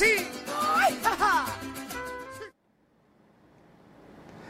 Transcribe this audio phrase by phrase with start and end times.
[0.00, 0.24] sí!
[0.76, 0.94] ¡Ay,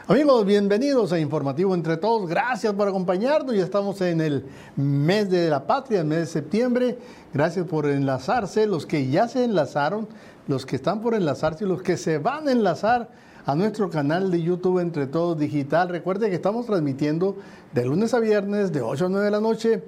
[0.06, 2.28] Amigos, bienvenidos a Informativo Entre Todos.
[2.28, 3.56] Gracias por acompañarnos.
[3.56, 4.44] Ya estamos en el
[4.76, 6.98] mes de la patria, el mes de septiembre.
[7.34, 10.06] Gracias por enlazarse, los que ya se enlazaron,
[10.46, 13.08] los que están por enlazarse y los que se van a enlazar
[13.44, 15.88] a nuestro canal de YouTube Entre Todos Digital.
[15.88, 17.36] Recuerde que estamos transmitiendo
[17.72, 19.82] de lunes a viernes de 8 a 9 de la noche.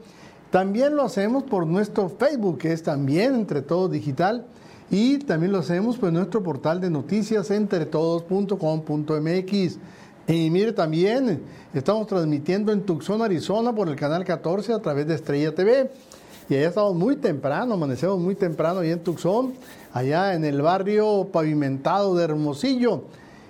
[0.51, 4.47] También lo hacemos por nuestro Facebook, que es también Entre Todos Digital.
[4.93, 9.79] Y también lo hacemos por nuestro portal de noticias entretodos.com.mx.
[10.29, 11.41] Y mire también,
[11.73, 15.91] estamos transmitiendo en Tucson, Arizona, por el canal 14 a través de Estrella TV.
[16.51, 19.55] Y allá estamos muy temprano, amanecemos muy temprano ahí en Tucson,
[19.95, 23.05] allá en el barrio pavimentado de Hermosillo.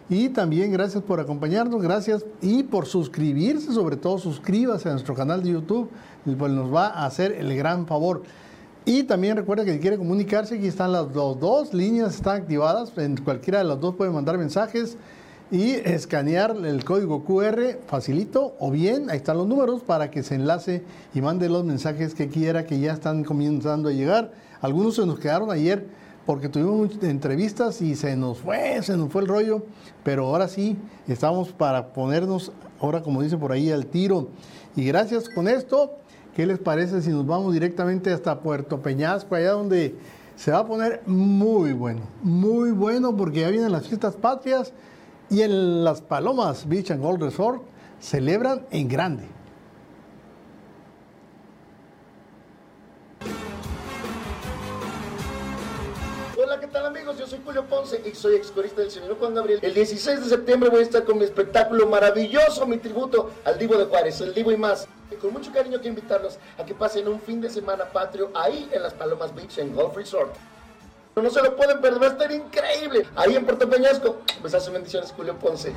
[0.09, 5.42] Y también gracias por acompañarnos, gracias y por suscribirse, sobre todo suscríbase a nuestro canal
[5.42, 5.91] de YouTube,
[6.38, 8.22] pues nos va a hacer el gran favor.
[8.84, 13.16] Y también recuerda que si quiere comunicarse, aquí están las dos, líneas, están activadas, en
[13.16, 14.97] cualquiera de las dos puede mandar mensajes
[15.52, 20.34] y escanear el código QR facilito o bien ahí están los números para que se
[20.34, 20.83] enlace
[21.14, 24.33] y mande los mensajes que quiera que ya están comenzando a llegar.
[24.60, 25.86] Algunos se nos quedaron ayer
[26.27, 29.62] porque tuvimos entrevistas y se nos fue, se nos fue el rollo,
[30.03, 34.28] pero ahora sí estamos para ponernos, ahora como dice por ahí, al tiro.
[34.75, 35.98] Y gracias con esto,
[36.34, 39.94] ¿qué les parece si nos vamos directamente hasta Puerto Peñasco, allá donde
[40.36, 44.72] se va a poner muy bueno, muy bueno porque ya vienen las fiestas patrias
[45.30, 47.62] y en Las Palomas Beach and Gold Resort
[48.00, 49.25] celebran en grande.
[56.73, 57.19] Tal amigos?
[57.19, 59.61] Yo soy Julio Ponce y soy excorista del señor Juan Gabriel.
[59.62, 63.77] El 16 de septiembre voy a estar con mi espectáculo maravilloso, mi tributo al Divo
[63.77, 64.89] de Juárez, el Divo y más.
[65.11, 68.71] Y con mucho cariño quiero invitarlos a que pasen un fin de semana patrio ahí
[68.72, 70.34] en Las Palomas Beach and Golf Resort.
[71.15, 73.06] No se lo pueden perder, va a estar increíble.
[73.16, 74.22] Ahí en Puerto Peñasco.
[74.41, 75.75] Pues hace bendiciones, Julio Ponce.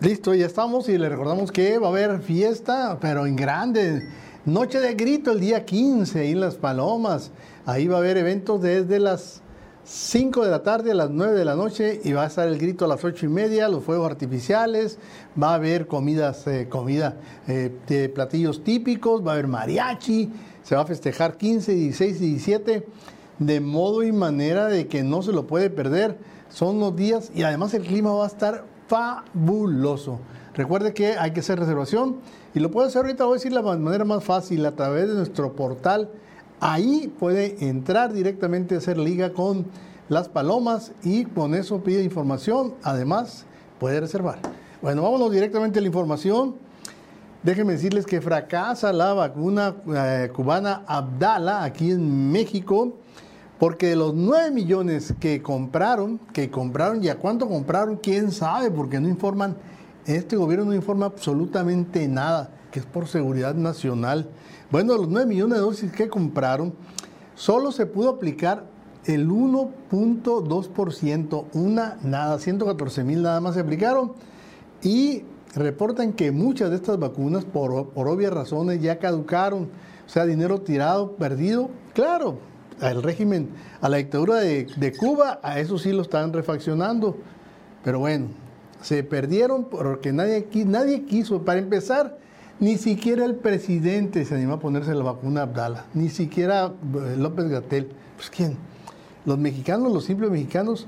[0.00, 4.08] Listo, ya estamos y le recordamos que va a haber fiesta, pero en grande.
[4.48, 7.32] Noche de grito el día 15 ahí en Las Palomas.
[7.66, 9.42] Ahí va a haber eventos desde las
[9.84, 12.56] 5 de la tarde a las 9 de la noche y va a estar el
[12.56, 14.98] grito a las 8 y media, los fuegos artificiales,
[15.40, 20.30] va a haber comidas, eh, comida eh, de platillos típicos, va a haber mariachi,
[20.62, 22.86] se va a festejar 15, 16 y 17
[23.40, 26.16] de modo y manera de que no se lo puede perder.
[26.48, 30.20] Son los días y además el clima va a estar fabuloso.
[30.54, 32.16] Recuerde que hay que hacer reservación
[32.58, 35.14] y lo puede hacer ahorita, voy a decir la manera más fácil a través de
[35.14, 36.10] nuestro portal.
[36.58, 39.64] Ahí puede entrar directamente a hacer liga con
[40.08, 42.74] las palomas y con eso pide información.
[42.82, 43.46] Además,
[43.78, 44.40] puede reservar.
[44.82, 46.56] Bueno, vámonos directamente a la información.
[47.44, 52.94] Déjenme decirles que fracasa la vacuna eh, cubana Abdala aquí en México,
[53.60, 58.68] porque de los 9 millones que compraron, que compraron y a cuánto compraron, quién sabe,
[58.72, 59.56] porque no informan,
[60.16, 64.28] este gobierno no informa absolutamente nada, que es por seguridad nacional.
[64.70, 66.74] Bueno, los 9 millones de dosis que compraron,
[67.34, 68.66] solo se pudo aplicar
[69.04, 74.12] el 1.2%, una nada, 114 mil nada más se aplicaron
[74.82, 75.22] y
[75.54, 79.68] reportan que muchas de estas vacunas, por, obvias razones, ya caducaron.
[80.06, 81.70] O sea, dinero tirado, perdido.
[81.94, 82.38] Claro,
[82.80, 87.16] al régimen, a la dictadura de, Cuba, a eso sí lo están refaccionando.
[87.84, 88.26] Pero bueno,
[88.82, 91.42] se perdieron porque nadie, nadie quiso.
[91.44, 92.18] Para empezar,
[92.60, 97.48] ni siquiera el presidente se animó a ponerse la vacuna Abdala, ni siquiera eh, López
[97.48, 97.88] Gatel.
[98.16, 98.56] Pues quién?
[99.24, 100.86] Los mexicanos, los simples mexicanos,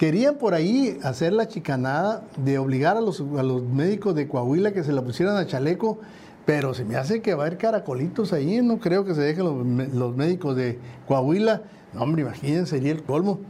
[0.00, 4.94] Querían por ahí hacer la chicanada de obligar a los, médicos de Coahuila que se
[4.94, 5.98] la pusieran a chaleco,
[6.46, 9.44] pero se me hace que va a haber caracolitos ahí, no creo que se dejen
[9.92, 11.64] los, médicos de Coahuila.
[11.92, 13.40] No, hombre, imagínense, sería el colmo.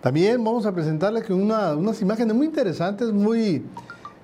[0.00, 3.64] También vamos a presentarles unas imágenes muy interesantes, muy,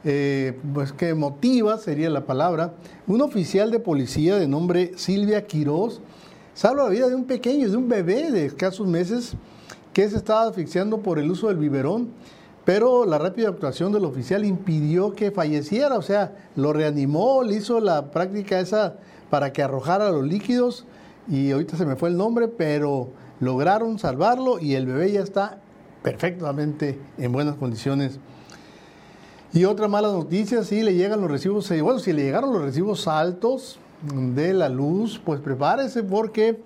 [0.04, 2.74] eh, pues que emotivas sería la palabra.
[3.08, 6.00] Un oficial de policía de nombre Silvia Quiroz
[6.54, 9.34] salva la vida de un pequeño, de un bebé de escasos meses
[9.92, 12.10] que se estaba asfixiando por el uso del biberón,
[12.64, 17.80] pero la rápida actuación del oficial impidió que falleciera, o sea, lo reanimó, le hizo
[17.80, 18.94] la práctica esa
[19.28, 20.84] para que arrojara los líquidos
[21.28, 23.08] y ahorita se me fue el nombre, pero
[23.40, 25.60] lograron salvarlo y el bebé ya está
[26.04, 28.20] perfectamente en buenas condiciones.
[29.54, 32.60] Y otra mala noticia, si le llegan los recibos, eh, bueno, si le llegaron los
[32.60, 36.60] recibos altos de la luz, pues prepárese porque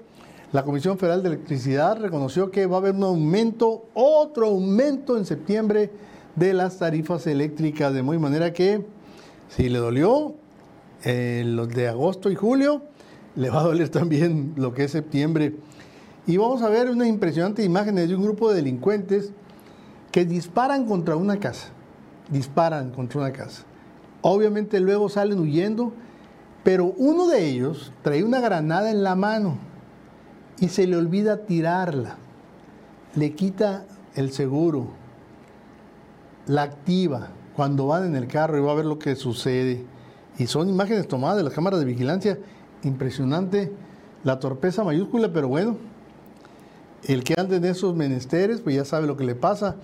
[0.51, 5.25] la Comisión Federal de Electricidad reconoció que va a haber un aumento, otro aumento en
[5.25, 5.93] septiembre
[6.35, 8.85] de las tarifas eléctricas, de muy manera que
[9.49, 10.35] si le dolió
[11.05, 12.83] eh, los de agosto y julio,
[13.37, 15.55] le va a doler también lo que es septiembre.
[16.29, 19.33] Y vamos a ver unas impresionantes imágenes de un grupo de delincuentes
[20.13, 21.69] que disparan contra una casa.
[22.29, 23.63] Disparan contra una casa.
[24.21, 25.95] Obviamente luego salen huyendo,
[26.65, 29.57] pero uno de ellos trae una granada en la mano
[30.61, 32.17] y se le olvida tirarla.
[33.15, 34.89] Le quita el seguro,
[36.47, 39.83] la activa cuando van en el carro y va a ver lo que sucede.
[40.37, 42.39] Y son imágenes tomadas de las cámaras de vigilancia.
[42.83, 43.73] Impresionante
[44.25, 45.79] la torpeza mayúscula, pero bueno,
[47.05, 49.77] el que ande en esos menesteres, pues ya sabe lo que le pasa.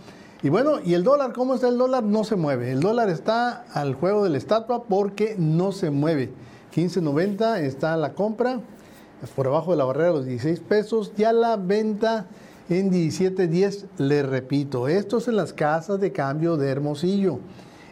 [0.43, 1.32] Y bueno, ¿y el dólar?
[1.32, 2.02] ¿Cómo está el dólar?
[2.02, 2.70] No se mueve.
[2.70, 6.32] El dólar está al juego de la estatua porque no se mueve.
[6.75, 8.61] 15.90 está la compra,
[9.34, 11.12] por abajo de la barrera de los 16 pesos.
[11.16, 12.26] Ya la venta
[12.69, 17.38] en 17.10, le repito, esto es en las casas de cambio de Hermosillo.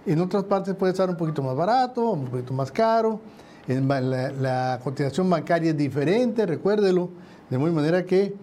[0.05, 3.21] En otras partes puede estar un poquito más barato, un poquito más caro.
[3.67, 7.11] La, la cotización bancaria es diferente, recuérdelo.
[7.49, 8.35] De muy manera que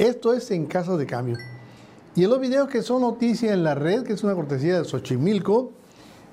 [0.00, 1.36] esto es en casas de cambio.
[2.16, 4.84] Y en los videos que son noticia en la red, que es una cortesía de
[4.84, 5.72] Xochimilco,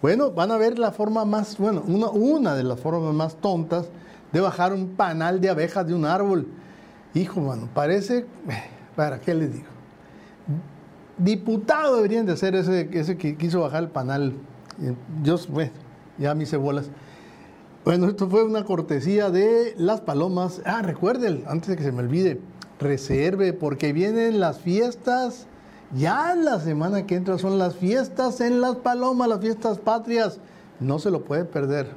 [0.01, 3.87] bueno, van a ver la forma más, bueno, una, una de las formas más tontas
[4.31, 6.47] de bajar un panal de abejas de un árbol.
[7.13, 8.25] Hijo, mano, parece,
[8.95, 9.67] ¿para qué les digo?
[11.17, 14.33] Diputado deberían de ser ese, ese que quiso bajar el panal.
[15.23, 15.71] Yo, bueno,
[16.17, 16.89] ya me hice bolas.
[17.83, 20.61] Bueno, esto fue una cortesía de las palomas.
[20.65, 22.39] Ah, recuerden, antes de que se me olvide,
[22.79, 25.47] reserve, porque vienen las fiestas.
[25.94, 30.39] Ya la semana que entra son las fiestas en Las Palomas, las fiestas patrias.
[30.79, 31.88] No se lo puede perder.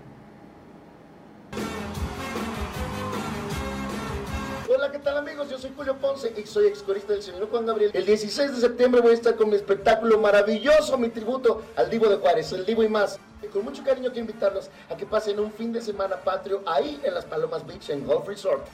[4.73, 5.51] Hola, ¿qué tal amigos?
[5.51, 7.91] Yo soy Julio Ponce y soy excorista del señor Juan Gabriel.
[7.93, 12.09] El 16 de septiembre voy a estar con mi espectáculo maravilloso, mi tributo al Divo
[12.09, 13.19] de Juárez, el Divo y más.
[13.43, 17.01] Y con mucho cariño quiero invitarlos a que pasen un fin de semana patrio ahí
[17.03, 18.65] en Las Palomas Beach en Golf Resort.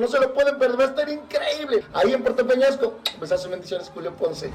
[0.00, 1.84] No se lo pueden perder, va a estar increíble.
[1.92, 2.94] Ahí en Puerto Peñasco.
[3.20, 4.50] Besazos bendiciones, Julio Ponce.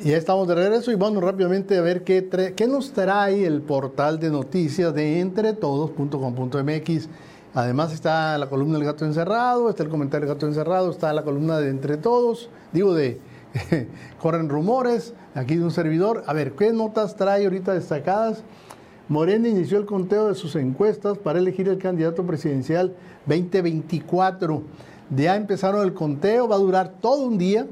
[0.00, 4.20] Ya estamos de regreso y vamos rápidamente a ver qué, qué nos trae el portal
[4.20, 7.08] de noticias de entretodos.com.mx.
[7.54, 11.24] Además está la columna del gato encerrado, está el comentario del gato encerrado, está la
[11.24, 13.20] columna de Entre Todos, digo de
[14.20, 16.22] Corren Rumores, aquí de un servidor.
[16.26, 18.44] A ver, ¿qué notas trae ahorita destacadas?
[19.08, 22.94] Morena inició el conteo de sus encuestas para elegir el candidato presidencial
[23.26, 24.62] 2024.
[25.16, 27.66] Ya empezaron el conteo, va a durar todo un día.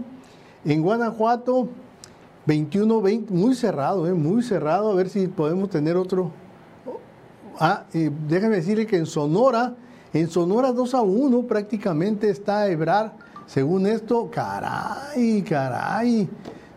[0.64, 1.68] En Guanajuato
[2.46, 6.30] 21-20, muy cerrado, eh, muy cerrado, a ver si podemos tener otro.
[7.58, 9.74] Ah, déjenme decirle que en Sonora,
[10.12, 13.12] en Sonora 2 a 1 prácticamente está Ebrar,
[13.46, 16.28] según esto, caray, caray.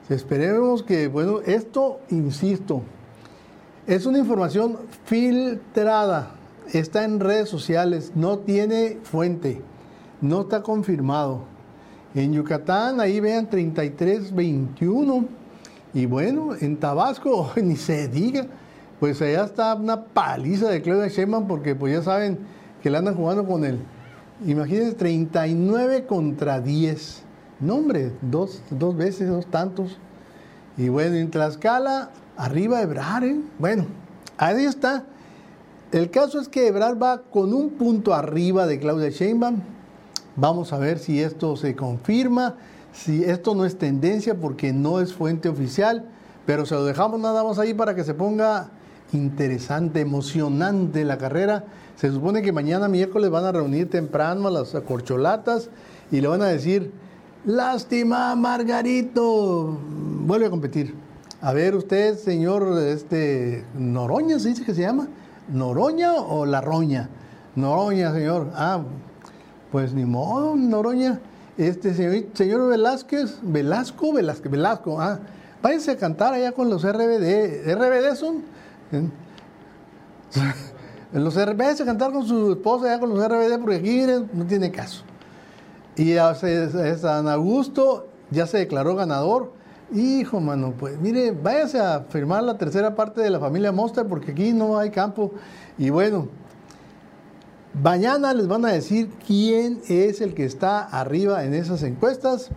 [0.09, 2.81] Esperemos que, bueno, esto, insisto,
[3.87, 6.31] es una información filtrada,
[6.71, 9.61] está en redes sociales, no tiene fuente,
[10.21, 11.41] no está confirmado.
[12.15, 15.27] En Yucatán, ahí vean 33-21
[15.93, 18.45] y bueno, en Tabasco, ni se diga,
[18.99, 22.39] pues allá está una paliza de Claudia Sheinbaum porque pues ya saben
[22.81, 23.79] que le andan jugando con él.
[24.45, 27.23] Imagínense, 39 contra 10.
[27.59, 29.97] No, hombre, dos, dos veces, dos tantos.
[30.77, 33.39] Y bueno, en Tlaxcala, arriba Ebrar, ¿eh?
[33.57, 33.85] Bueno,
[34.37, 35.05] ahí está.
[35.91, 39.61] El caso es que Ebrar va con un punto arriba de Claudia Sheinbaum.
[40.35, 42.57] Vamos a ver si esto se confirma,
[42.93, 46.05] si esto no es tendencia porque no es fuente oficial,
[46.45, 48.69] pero se lo dejamos nada más ahí para que se ponga
[49.13, 51.65] interesante, emocionante la carrera.
[51.95, 55.69] Se supone que mañana miércoles van a reunir temprano a las corcholatas
[56.11, 56.91] y le van a decir,
[57.45, 59.77] lástima Margarito,
[60.25, 60.93] vuelve a competir.
[61.41, 65.07] A ver usted, señor este, Noroña, ¿se dice que se llama?
[65.49, 67.09] ¿Noroña o La Roña?
[67.55, 68.51] Noroña, señor.
[68.55, 68.81] Ah,
[69.71, 71.19] pues ni modo, Noroña.
[71.57, 75.19] Este señor, señor Velázquez, Velasco, Velasco, Velasco, ah,
[75.61, 77.73] váyanse a cantar allá con los RBD.
[77.73, 78.43] ¿RBD son?
[81.13, 84.71] Los RBD a cantar con su esposa allá con los RBD porque aquí no tiene
[84.71, 85.03] caso.
[85.95, 89.53] Y a San Augusto ya se declaró ganador.
[89.93, 94.31] Hijo, mano, pues mire, váyase a firmar la tercera parte de la familia Monster porque
[94.31, 95.31] aquí no hay campo.
[95.77, 96.27] Y bueno,
[97.81, 102.49] mañana les van a decir quién es el que está arriba en esas encuestas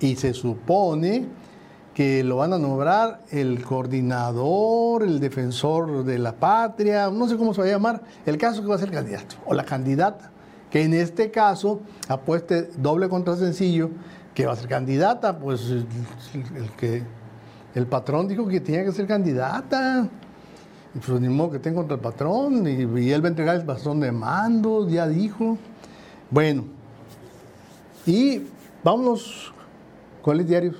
[0.00, 1.26] y se supone
[1.94, 7.52] que lo van a nombrar el coordinador, el defensor de la patria, no sé cómo
[7.52, 10.30] se va a llamar, el caso que va a ser el candidato o la candidata,
[10.70, 13.90] que en este caso apueste doble contra sencillo,
[14.34, 15.86] que va a ser candidata, pues el,
[16.78, 17.02] que
[17.74, 20.08] el patrón dijo que tenía que ser candidata.
[20.94, 23.64] Pues ni modo que tenga contra el patrón, y, y él va a entregar el
[23.64, 25.56] bastón de mando, ya dijo.
[26.30, 26.64] Bueno,
[28.06, 28.42] y
[28.82, 29.52] vámonos
[30.22, 30.76] con los diarios.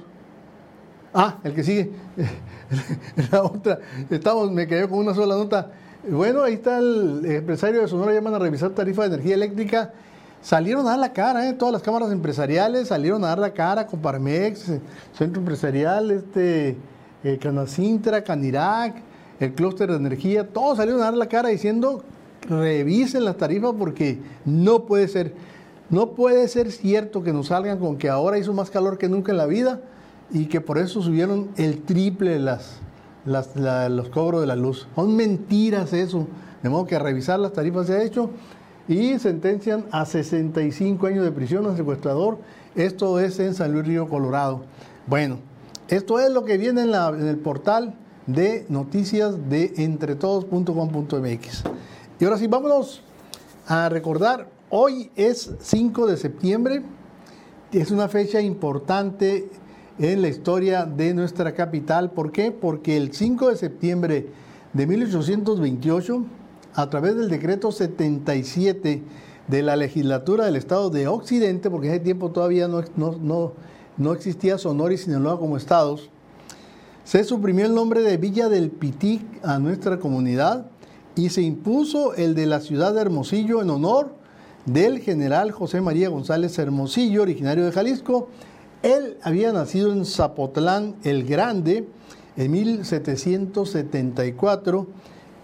[1.12, 1.90] Ah, el que sigue.
[3.32, 3.78] la otra.
[4.08, 5.70] Estamos, me quedé con una sola nota.
[6.08, 9.92] Bueno, ahí está el empresario de Sonora, llaman a revisar tarifa de energía eléctrica.
[10.40, 11.52] Salieron a dar la cara, ¿eh?
[11.52, 14.72] todas las cámaras empresariales salieron a dar la cara, con Parmex,
[15.12, 16.78] Centro Empresarial, este,
[17.22, 18.94] eh, Canacintra, Canirac,
[19.40, 22.04] el clúster de energía, todos salieron a dar la cara diciendo
[22.48, 25.34] revisen las tarifas porque no puede ser,
[25.88, 29.32] no puede ser cierto que nos salgan con que ahora hizo más calor que nunca
[29.32, 29.80] en la vida
[30.30, 32.80] y que por eso subieron el triple las,
[33.24, 34.86] los cobros de la luz.
[34.94, 36.26] Son mentiras eso.
[36.62, 38.30] De modo que a revisar las tarifas se ha hecho
[38.86, 42.38] y sentencian a 65 años de prisión al secuestrador.
[42.74, 44.62] Esto es en San Luis Río, Colorado.
[45.06, 45.38] Bueno,
[45.88, 47.94] esto es lo que viene en, en el portal
[48.32, 51.64] de noticias de entretodos.com.mx.
[52.18, 53.02] Y ahora sí, vámonos
[53.66, 56.82] a recordar, hoy es 5 de septiembre,
[57.72, 59.48] es una fecha importante
[59.98, 62.10] en la historia de nuestra capital.
[62.10, 62.50] ¿Por qué?
[62.50, 64.26] Porque el 5 de septiembre
[64.72, 66.24] de 1828,
[66.74, 69.02] a través del decreto 77
[69.48, 73.52] de la legislatura del estado de Occidente, porque en ese tiempo todavía no, no,
[73.96, 76.08] no, existía Sonora y Sinaloa como estados,
[77.04, 80.66] se suprimió el nombre de Villa del Pitic a nuestra comunidad
[81.16, 84.14] y se impuso el de la ciudad de Hermosillo en honor
[84.66, 88.28] del general José María González Hermosillo, originario de Jalisco,
[88.82, 91.86] él había nacido en Zapotlán el Grande
[92.36, 94.86] en 1774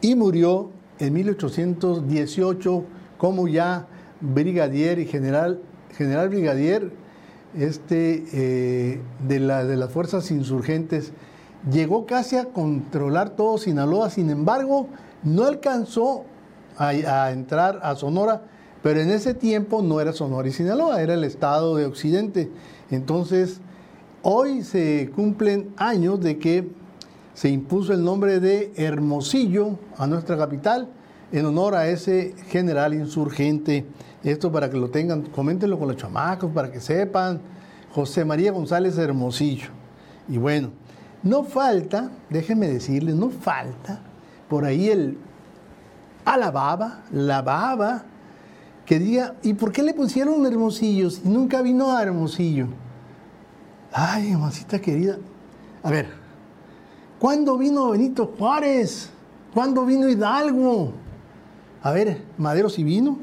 [0.01, 2.85] y murió en 1818
[3.19, 3.87] como ya
[4.21, 5.61] brigadier y general,
[5.97, 6.91] general brigadier
[7.55, 11.13] este, eh, de, de las fuerzas insurgentes.
[11.71, 14.87] Llegó casi a controlar todo Sinaloa, sin embargo,
[15.25, 16.25] no alcanzó
[16.79, 18.43] a, entrar a Sonora,
[18.83, 22.51] pero en ese tiempo no era Sonora y Sinaloa, era el estado de Occidente.
[22.91, 23.61] Entonces,
[24.23, 26.71] hoy se cumplen años de que
[27.35, 30.89] se impuso el nombre de Hermosillo a nuestra capital
[31.33, 33.85] en honor a ese general insurgente.
[34.23, 37.41] Esto para que lo tengan, coméntenlo con los chamacos, para que sepan.
[37.93, 39.69] José María González Hermosillo.
[40.29, 40.71] Y bueno,
[41.27, 44.01] no falta, déjenme decirles, no falta
[44.49, 45.19] por ahí el
[46.25, 48.05] a la baba, la baba,
[48.85, 52.67] que diga, ¿y por qué le pusieron Hermosillo si nunca vino a Hermosillo?
[53.93, 55.19] Ay, mamacita querida.
[55.83, 56.09] A ver,
[57.19, 59.11] ¿cuándo vino Benito Juárez?
[59.55, 60.93] ¿Cuándo vino Hidalgo?
[61.83, 63.19] A ver, Madero sí vino,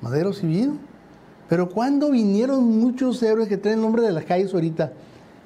[0.00, 0.76] Madero sí vino.
[1.48, 4.92] Pero ¿cuándo vinieron muchos héroes que traen nombre de las calles ahorita?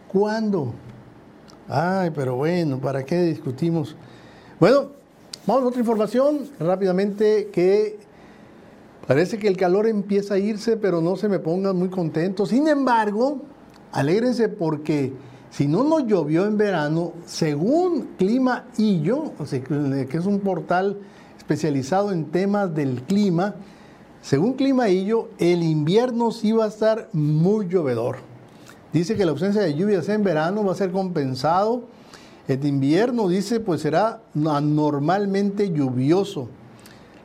[0.08, 0.72] ¿Cuándo?
[1.68, 3.94] Ay, pero bueno, ¿para qué discutimos?
[4.58, 4.90] Bueno,
[5.46, 7.98] vamos a otra información rápidamente que
[9.08, 12.50] Parece que el calor empieza a irse, pero no se me pongan muy contentos.
[12.50, 13.40] Sin embargo,
[13.90, 15.14] alégrense porque
[15.48, 20.98] si no nos llovió en verano, según Clima Illo, que es un portal
[21.38, 23.54] especializado en temas del clima,
[24.20, 28.27] según Clima Illo, el invierno sí va a estar muy llovedor.
[28.92, 31.84] Dice que la ausencia de lluvias en verano va a ser compensado.
[32.46, 36.48] El invierno, dice, pues será anormalmente lluvioso.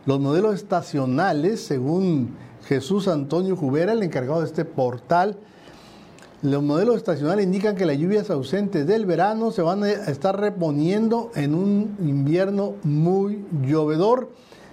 [0.06, 2.36] Los modelos estacionales, según
[2.68, 5.38] Jesús Antonio Jubera, el encargado de este portal,
[6.42, 11.32] los modelos estacionales indican que las lluvias ausentes del verano se van a estar reponiendo
[11.36, 14.30] en un invierno muy llovedor,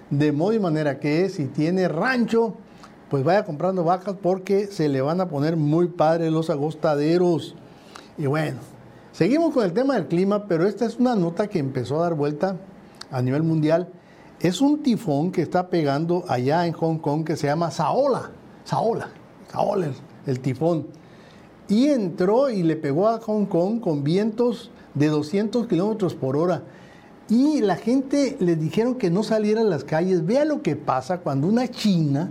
[0.09, 2.55] de modo y manera que si tiene rancho,
[3.11, 7.55] pues vaya comprando vacas porque se le van a poner muy padres los agostaderos.
[8.17, 8.57] Y bueno,
[9.11, 12.15] seguimos con el tema del clima, pero esta es una nota que empezó a dar
[12.15, 12.55] vuelta
[13.11, 13.89] a nivel mundial.
[14.39, 18.31] Es un tifón que está pegando allá en Hong Kong que se llama Saola.
[18.63, 19.09] Saola,
[19.51, 19.89] Saola,
[20.25, 20.87] el tifón
[21.71, 26.63] y entró y le pegó a Hong Kong con vientos de 200 kilómetros por hora.
[27.29, 30.25] Y la gente le dijeron que no saliera a las calles.
[30.25, 32.29] Vea lo que pasa cuando una China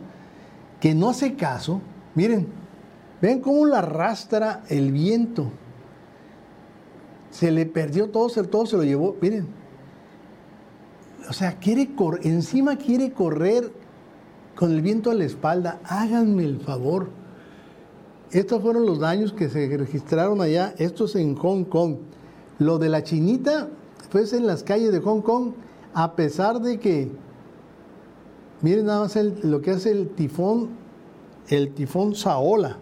[0.81, 1.81] que no hace caso,
[2.15, 2.49] miren,
[3.21, 5.51] ven cómo la arrastra el viento.
[7.31, 9.47] Se le perdió todo, todo se lo llevó, miren.
[11.29, 11.89] O sea, quiere
[12.23, 13.71] encima quiere correr
[14.57, 15.81] con el viento a la espalda.
[15.85, 17.11] Háganme el favor.
[18.33, 21.97] Estos fueron los daños que se registraron allá, estos en Hong Kong.
[22.59, 23.69] Lo de la chinita
[24.11, 25.53] fue en las calles de Hong Kong,
[25.95, 27.11] a pesar de que,
[28.63, 30.71] miren nada más lo que hace el tifón,
[31.49, 32.79] el tifón Saola,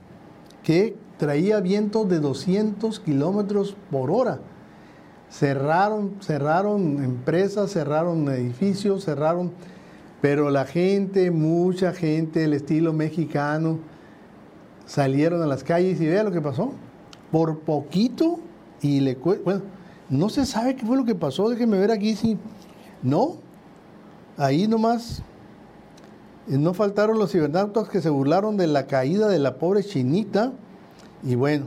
[0.63, 4.41] que traía vientos de 200 kilómetros por hora.
[5.31, 9.53] Cerraron, cerraron empresas, cerraron edificios, cerraron,
[10.23, 13.79] pero la gente, mucha gente del estilo mexicano,
[14.87, 16.73] salieron a las calles y vea lo que pasó.
[17.31, 18.41] Por poquito
[18.81, 19.63] y le bueno,
[20.09, 22.39] no se sabe qué fue lo que pasó, déjenme ver aquí si
[23.03, 23.37] no.
[24.39, 25.23] Ahí nomás
[26.57, 30.53] no faltaron los cibernautas que se burlaron de la caída de la pobre chinita
[31.23, 31.67] y bueno,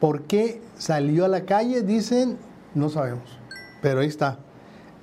[0.00, 1.82] ¿por qué salió a la calle?
[1.82, 2.36] Dicen,
[2.74, 3.38] no sabemos,
[3.82, 4.38] pero ahí está.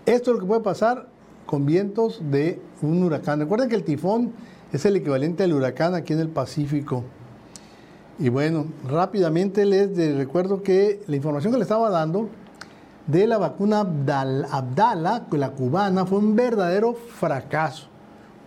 [0.06, 1.08] Esto es lo que puede pasar
[1.46, 3.40] con vientos de un huracán.
[3.40, 4.32] Recuerden que el tifón
[4.72, 7.04] es el equivalente al huracán aquí en el Pacífico.
[8.20, 12.30] Y bueno, rápidamente les recuerdo que la información que le estaba dando
[13.08, 17.91] de la vacuna Abdala, la cubana, fue un verdadero fracaso.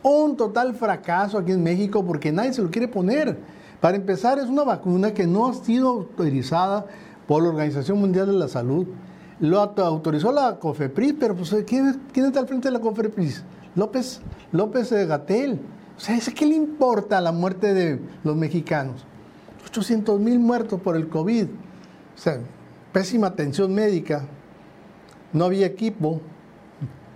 [0.04, 3.38] Un total fracaso aquí en México porque nadie se lo quiere poner.
[3.80, 6.84] Para empezar, es una vacuna que no ha sido autorizada
[7.26, 8.86] por la Organización Mundial de la Salud.
[9.40, 13.44] Lo autorizó la COFEPRIS, pero pues, ¿quién, ¿quién está al frente de la COFEPRIS?
[13.76, 14.20] López,
[14.52, 15.58] López Gatel.
[15.96, 19.06] O sea, ¿qué le importa la muerte de los mexicanos?
[19.66, 21.46] 800 mil muertos por el COVID.
[22.92, 24.26] Pésima atención médica.
[25.32, 26.20] No había equipo.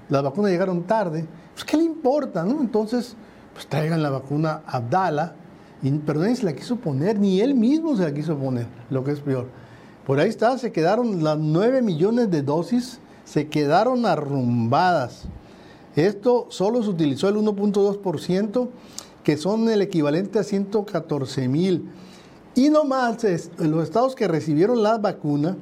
[0.09, 1.27] Las vacunas llegaron tarde.
[1.59, 2.45] Pues, ¿qué le importa?
[2.45, 2.61] No?
[2.61, 3.17] Entonces,
[3.53, 5.35] pues traigan la vacuna Abdala.
[5.83, 9.03] Y, pero nadie se la quiso poner, ni él mismo se la quiso poner, lo
[9.03, 9.49] que es peor.
[10.07, 15.25] Por ahí está, se quedaron las 9 millones de dosis, se quedaron arrumbadas.
[15.97, 18.69] Esto solo se utilizó el 1.2%,
[19.25, 21.91] que son el equivalente a 114 mil.
[22.55, 23.25] Y nomás
[23.59, 25.57] los estados que recibieron la vacuna,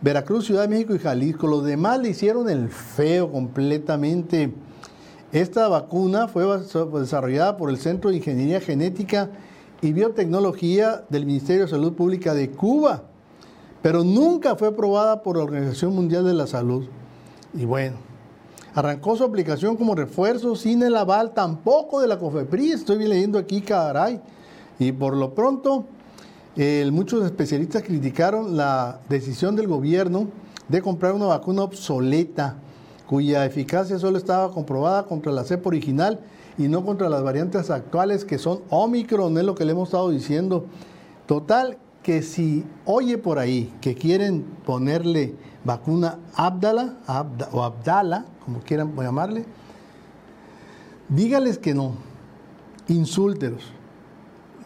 [0.00, 4.54] Veracruz, Ciudad de México y Jalisco, los demás le hicieron el feo completamente.
[5.34, 6.46] Esta vacuna fue
[7.00, 9.30] desarrollada por el Centro de Ingeniería Genética
[9.82, 13.02] y Biotecnología del Ministerio de Salud Pública de Cuba,
[13.82, 16.84] pero nunca fue aprobada por la Organización Mundial de la Salud.
[17.52, 17.96] Y bueno,
[18.74, 22.74] Arrancó su aplicación como refuerzo sin el aval tampoco de la COFEPRIS.
[22.74, 24.20] Estoy leyendo aquí, caray.
[24.80, 25.84] Y por lo pronto,
[26.90, 30.26] muchos especialistas criticaron la decisión del gobierno
[30.68, 32.56] de comprar una vacuna obsoleta,
[33.06, 36.20] cuya eficacia solo estaba comprobada contra la cepa original
[36.56, 40.10] y no contra las variantes actuales que son Omicron, es lo que le hemos estado
[40.10, 40.66] diciendo.
[41.26, 46.98] Total, que si oye por ahí que quieren ponerle vacuna Abdala
[47.50, 49.46] o Abdala, como quieran llamarle,
[51.08, 51.94] dígales que no,
[52.88, 53.72] insúltelos.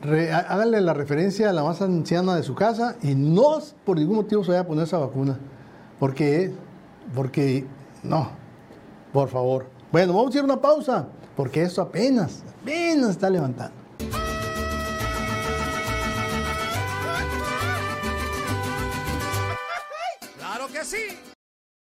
[0.03, 4.43] háganle la referencia a la más anciana de su casa y no por ningún motivo
[4.43, 5.39] se vaya a poner esa vacuna.
[6.01, 6.53] Porque,
[7.15, 7.67] porque,
[8.03, 8.31] no,
[9.13, 9.67] por favor.
[9.91, 13.79] Bueno, vamos a hacer una pausa, porque esto apenas, apenas está levantando.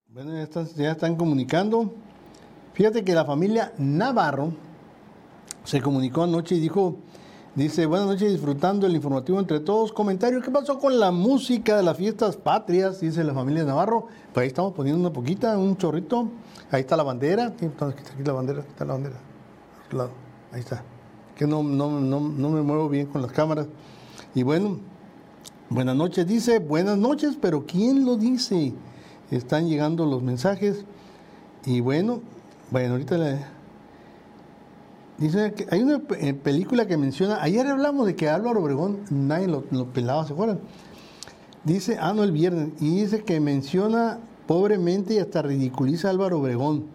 [0.07, 0.33] Bueno,
[0.75, 1.93] ya están, comunicando.
[2.73, 4.53] Fíjate que la familia Navarro
[5.63, 6.97] se comunicó anoche y dijo,
[7.53, 9.91] Dice, buenas noches, disfrutando el informativo entre todos.
[9.91, 13.01] Comentario, ¿qué pasó con la música de las fiestas patrias?
[13.01, 14.07] Dice la familia Navarro.
[14.33, 16.29] Pues ahí estamos poniendo una poquita, un chorrito.
[16.71, 17.53] Ahí está la bandera.
[17.59, 19.15] Entonces, aquí está la bandera, está la bandera.
[20.53, 20.81] Ahí está.
[21.35, 23.67] Que no, no, no, no me muevo bien con las cámaras.
[24.33, 24.79] Y bueno,
[25.69, 28.73] buenas noches, dice, buenas noches, pero ¿quién lo dice?
[29.29, 30.85] Están llegando los mensajes.
[31.65, 32.21] Y bueno,
[32.69, 33.60] bueno, ahorita le...
[35.21, 39.47] Dice que hay una eh, película que menciona, ayer hablamos de que Álvaro Obregón, nadie
[39.47, 39.61] lo,
[39.93, 40.59] pelaba, ¿se acuerdan?
[41.63, 46.39] Dice, ah, no, el viernes, y dice que menciona pobremente y hasta ridiculiza a Álvaro
[46.39, 46.85] Obregón.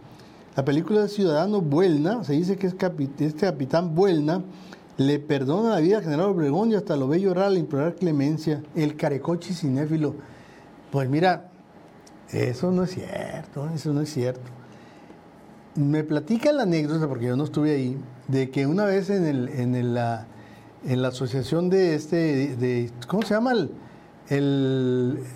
[0.57, 2.75] La película de Ciudadano Buelna, se dice que es
[3.21, 4.43] este capitán Buelna,
[4.97, 8.61] le perdona la vida al general Obregón y hasta lo ve llorar al implorar clemencia.
[8.75, 10.17] El carecochi cinéfilo.
[10.91, 11.53] Pues mira,
[12.33, 14.56] eso no es cierto, eso no es cierto.
[15.77, 19.49] Me platica la anécdota, porque yo no estuve ahí, de que una vez en, el,
[19.51, 20.27] en, la,
[20.87, 23.53] en la asociación de este, de, ¿cómo se llama?
[23.53, 23.71] El,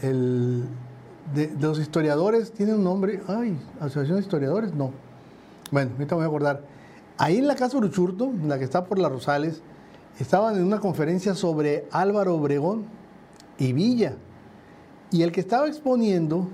[0.02, 0.64] el,
[1.34, 4.92] de, los historiadores, tiene un nombre, ay, Asociación de Historiadores, no.
[5.70, 6.64] Bueno, ahorita me voy a acordar.
[7.18, 9.62] Ahí en la Casa Uruchurto, la que está por las Rosales,
[10.18, 12.86] estaban en una conferencia sobre Álvaro Obregón
[13.58, 14.14] y Villa.
[15.10, 16.48] Y el que estaba exponiendo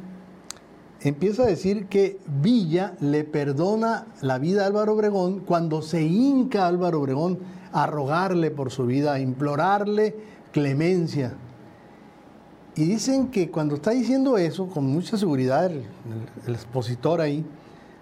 [1.01, 6.67] empieza a decir que Villa le perdona la vida a Álvaro Obregón cuando se hinca
[6.67, 7.39] Álvaro Obregón
[7.73, 10.15] a rogarle por su vida, a implorarle
[10.53, 11.35] clemencia.
[12.75, 15.85] Y dicen que cuando está diciendo eso, con mucha seguridad, el,
[16.47, 17.45] expositor ahí,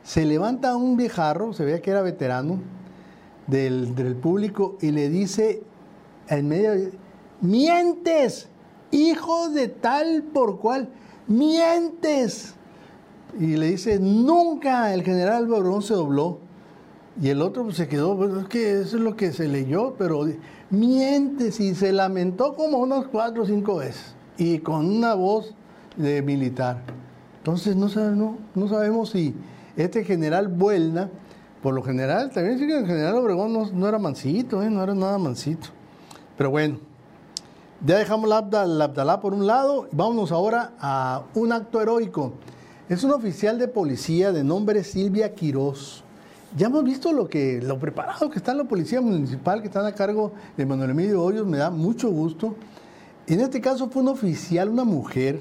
[0.02, 2.58] se levanta un viejarro, se ve que era veterano
[3.46, 5.62] del, del público, y le dice
[6.28, 6.90] en medio,
[7.40, 8.48] mientes,
[8.90, 10.88] hijo de tal por cual,
[11.26, 12.53] mientes
[13.38, 16.38] y le dice, nunca el general Barón se dobló.
[17.20, 19.94] Y el otro pues, se quedó, pues, es que eso es lo que se leyó,
[19.96, 20.26] pero
[20.70, 25.54] miente, y se lamentó como unas cuatro o cinco veces, y con una voz
[25.96, 26.82] de militar.
[27.38, 29.34] Entonces no, no, no sabemos si
[29.76, 31.10] este general Buelna,
[31.62, 34.70] por lo general, también dice que el general Obregón no, era mansito, ¿eh?
[34.70, 35.68] no era nada mansito.
[36.36, 36.78] Pero bueno,
[37.84, 42.32] ya dejamos la Abdalá por un lado, vámonos ahora a un acto heroico.
[42.86, 46.04] Es un oficial de policía de nombre Silvia Quirós.
[46.54, 49.92] Ya hemos visto lo que lo preparado que está la policía municipal que están a
[49.92, 52.54] cargo de Manuel Emilio Hoyos, me da mucho gusto.
[53.26, 55.40] En este caso fue un oficial, una mujer,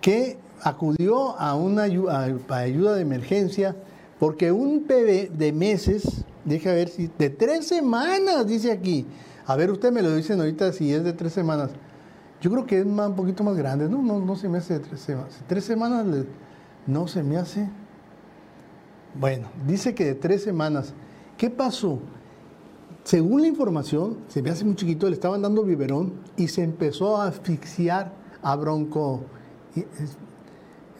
[0.00, 3.76] que acudió a una ayuda, de emergencia
[4.18, 9.06] porque un bebé de meses, deja ver si, de tres semanas, dice aquí.
[9.46, 11.70] A ver, usted me lo dicen ahorita si es de tres semanas.
[12.40, 14.02] Yo creo que es un poquito más grande, ¿no?
[14.02, 15.38] No, no se me hace de tres semanas.
[15.46, 16.26] Tres semanas le,
[16.86, 17.68] no se me hace.
[19.14, 20.94] Bueno, dice que de tres semanas.
[21.36, 21.98] ¿Qué pasó?
[23.04, 27.16] Según la información, se me hace muy chiquito, le estaban dando biberón y se empezó
[27.16, 29.24] a asfixiar a Bronco.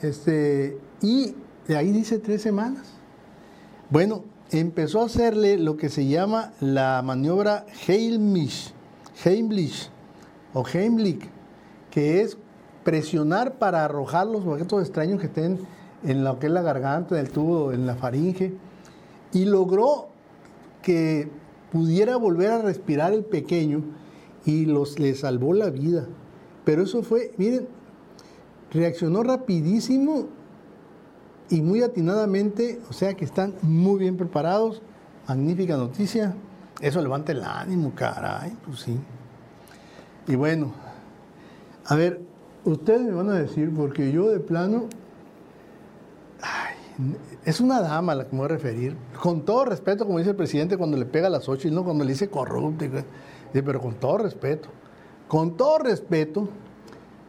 [0.00, 1.34] Este, y
[1.68, 2.88] de ahí dice tres semanas.
[3.88, 8.74] Bueno, empezó a hacerle lo que se llama la maniobra Heimlich,
[9.24, 9.90] Heimlich
[10.54, 11.28] o Heimlich,
[11.90, 12.36] que es
[12.84, 15.58] presionar para arrojar los objetos extraños que estén
[16.04, 18.54] en lo que es la garganta, en el tubo, en la faringe,
[19.32, 20.08] y logró
[20.82, 21.30] que
[21.70, 23.82] pudiera volver a respirar el pequeño
[24.44, 26.06] y los, le salvó la vida.
[26.64, 27.68] Pero eso fue, miren,
[28.72, 30.26] reaccionó rapidísimo
[31.48, 34.82] y muy atinadamente, o sea que están muy bien preparados.
[35.28, 36.34] Magnífica noticia.
[36.80, 38.98] Eso levanta el ánimo, caray, pues sí.
[40.26, 40.72] Y bueno,
[41.86, 42.20] a ver,
[42.64, 44.84] Ustedes me van a decir, porque yo de plano,
[47.44, 50.30] es una dama a la que me voy a referir, con todo respeto, como dice
[50.30, 52.84] el presidente cuando le pega a las ocho, y no cuando le dice corrupto,
[53.52, 54.68] pero con todo respeto,
[55.26, 56.48] con todo respeto,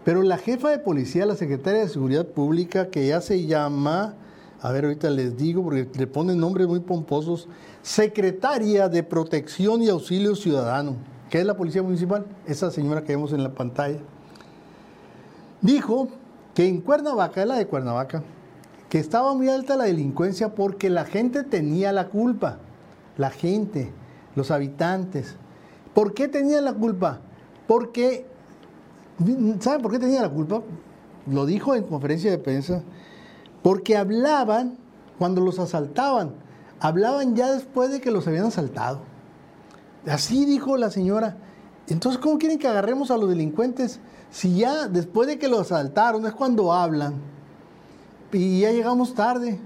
[0.06, 4.13] pero la jefa de policía, la secretaria de Seguridad Pública, que ya se llama,
[4.62, 7.48] a ver, ahorita les digo, porque le ponen nombres muy pomposos,
[7.82, 10.96] secretaria de Protección y Auxilio Ciudadano,
[11.32, 13.98] que es la Policía Municipal, esa señora que vemos en la pantalla
[15.63, 16.10] dijo
[16.54, 18.21] que en Cuernavaca, la de Cuernavaca,
[18.89, 22.60] que estaba muy alta la delincuencia porque la gente tenía la culpa.
[23.17, 23.91] La gente,
[24.36, 25.36] los habitantes.
[25.95, 27.21] ¿Por qué tenían la culpa?
[27.65, 28.28] Porque,
[29.60, 30.62] ¿saben por qué tenía la culpa?
[31.26, 32.84] Lo dijo en conferencia de prensa.
[33.63, 34.78] Porque hablaban
[35.17, 36.34] cuando los asaltaban.
[36.80, 38.99] Hablaban ya después de que los habían asaltado.
[40.06, 41.38] Así dijo la señora.
[41.88, 43.99] Entonces, ¿cómo quieren que agarremos a los delincuentes?
[44.34, 47.13] Si ya después de que lo asaltaron es cuando hablan
[48.32, 49.60] y ya llegamos tarde.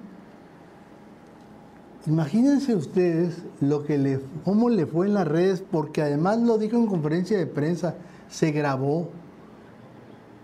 [2.05, 6.75] imagínense ustedes lo que le, cómo le fue en las redes, porque además lo dijo
[6.75, 7.95] en conferencia de prensa,
[8.27, 9.07] se grabó.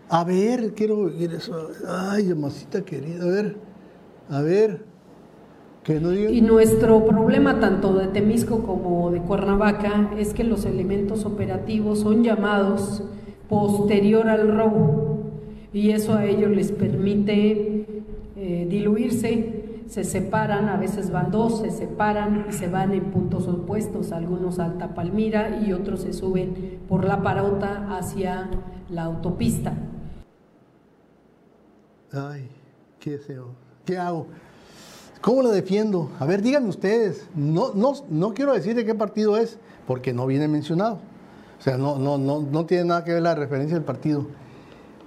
[0.08, 1.72] A ver, quiero oír eso.
[1.86, 3.58] Ay, mamacita querida, a ver,
[4.30, 4.86] a ver.
[5.84, 11.26] Que no Y nuestro problema tanto de Temisco como de Cuernavaca es que los elementos
[11.26, 13.04] operativos son llamados
[13.54, 15.20] posterior al robo
[15.72, 17.86] y eso a ellos les permite
[18.36, 19.64] eh, diluirse
[19.94, 24.58] se separan, a veces van dos, se separan y se van en puntos opuestos, algunos
[24.58, 28.50] Alta Palmira y otros se suben por la parota hacia
[28.90, 29.74] la autopista.
[32.12, 32.50] Ay,
[33.00, 33.50] qué feo.
[33.86, 34.26] ¿Qué hago?
[35.22, 36.10] ¿Cómo lo defiendo?
[36.20, 37.28] A ver, díganme ustedes.
[37.36, 41.00] No, no, no quiero decir de qué partido es, porque no viene mencionado.
[41.64, 44.28] O sea, no, no, no, no tiene nada que ver la referencia del partido.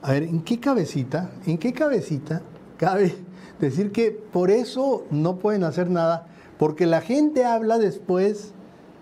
[0.00, 2.40] A ver, ¿en qué cabecita, en qué cabecita
[2.78, 3.14] cabe
[3.60, 8.52] decir que por eso no pueden hacer nada, porque la gente habla después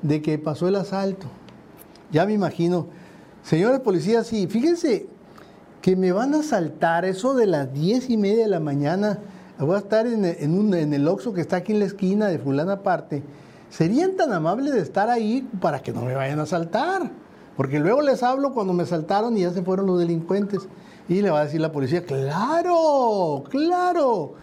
[0.02, 1.28] de que pasó el asalto.
[2.10, 2.88] Ya me imagino,
[3.44, 5.06] señores policías, sí, fíjense
[5.80, 9.20] que me van a asaltar eso de las diez y media de la mañana,
[9.60, 12.82] voy a estar en, en el Oxxo que está aquí en la esquina de fulana
[12.82, 13.22] parte,
[13.70, 17.22] serían tan amables de estar ahí para que no me vayan a asaltar,
[17.56, 20.68] porque luego les hablo cuando me asaltaron y ya se fueron los delincuentes.
[21.08, 24.34] Y le va a decir la policía, claro, claro.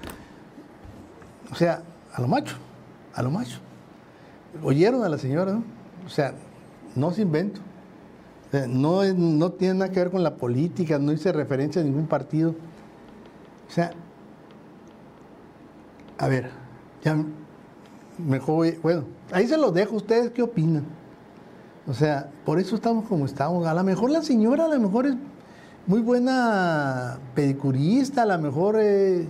[1.52, 1.82] O sea,
[2.14, 2.56] a lo macho,
[3.14, 3.60] a lo macho.
[4.64, 5.64] Oyeron a la señora, ¿no?
[6.06, 6.34] O sea,
[6.96, 7.60] no se invento.
[8.68, 12.52] no, no tiene nada que ver con la política, no hice referencia a ningún partido.
[13.68, 13.92] O sea,
[16.18, 16.52] a ver,
[17.04, 17.18] ya
[18.18, 21.01] mejor, bueno, ahí se los dejo, ¿ustedes qué opinan?
[21.88, 23.66] O sea, por eso estamos como estamos.
[23.66, 25.16] A lo mejor la señora, a lo mejor es
[25.88, 29.28] muy buena pedicurista, a lo mejor eh,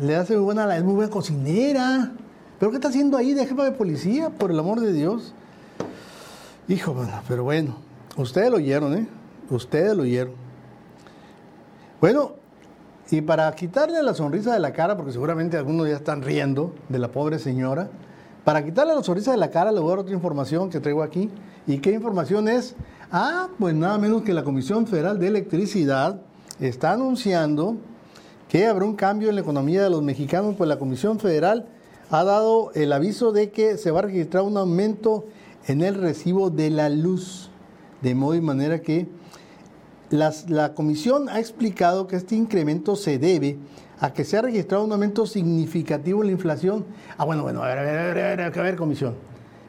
[0.00, 2.12] le hace muy buena, es muy buena cocinera.
[2.58, 5.32] ¿Pero qué está haciendo ahí de jefa de policía, por el amor de Dios?
[6.66, 6.94] Hijo,
[7.26, 7.76] pero bueno,
[8.16, 9.08] ustedes lo oyeron, ¿eh?
[9.48, 10.34] Ustedes lo oyeron.
[12.00, 12.32] Bueno,
[13.10, 16.98] y para quitarle la sonrisa de la cara, porque seguramente algunos ya están riendo de
[16.98, 17.88] la pobre señora,
[18.48, 21.02] para quitarle la sonrisa de la cara le voy a dar otra información que traigo
[21.02, 21.28] aquí.
[21.66, 22.76] ¿Y qué información es?
[23.12, 26.22] Ah, pues nada menos que la Comisión Federal de Electricidad
[26.58, 27.76] está anunciando
[28.48, 31.68] que habrá un cambio en la economía de los mexicanos, pues la Comisión Federal
[32.08, 35.26] ha dado el aviso de que se va a registrar un aumento
[35.66, 37.50] en el recibo de la luz,
[38.00, 39.08] de modo y manera que
[40.08, 43.58] la Comisión ha explicado que este incremento se debe
[44.00, 46.86] a que se ha registrado un aumento significativo en la inflación.
[47.16, 49.14] Ah, bueno, bueno, a ver, a ver, a ver, a ver, Comisión.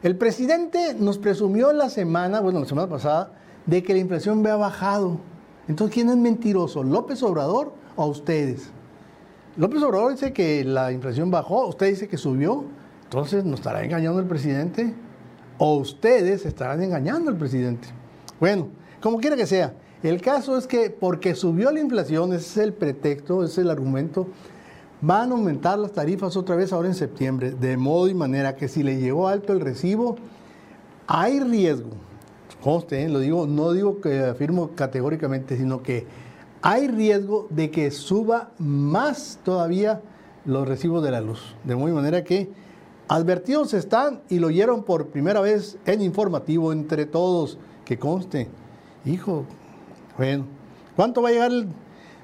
[0.02, 3.32] El presidente nos presumió la semana, bueno, la semana pasada,
[3.66, 5.18] de que la inflación había bajado.
[5.68, 6.82] Entonces, ¿quién es mentiroso?
[6.82, 8.70] ¿López Obrador o ustedes?
[9.56, 12.64] López Obrador dice que la inflación bajó, usted dice que subió.
[13.04, 14.94] Entonces, ¿nos estará engañando el presidente?
[15.58, 17.88] ¿O ustedes estarán engañando al presidente?
[18.38, 18.68] Bueno,
[19.02, 22.72] como quiera que sea, el caso es que porque subió la inflación, ese es el
[22.72, 24.28] pretexto, ese es el argumento,
[25.00, 28.68] van a aumentar las tarifas otra vez ahora en septiembre, de modo y manera que
[28.68, 30.16] si le llegó alto el recibo,
[31.06, 31.90] hay riesgo,
[32.62, 33.08] conste, ¿eh?
[33.08, 36.06] lo digo, no digo que afirmo categóricamente, sino que
[36.62, 40.02] hay riesgo de que suba más todavía
[40.44, 41.54] los recibos de la luz.
[41.64, 42.50] De modo y manera que
[43.08, 48.48] advertidos están y lo oyeron por primera vez en informativo entre todos, que conste.
[49.04, 49.46] Hijo,
[50.20, 50.44] bueno,
[50.96, 51.66] ¿cuánto va a llegar el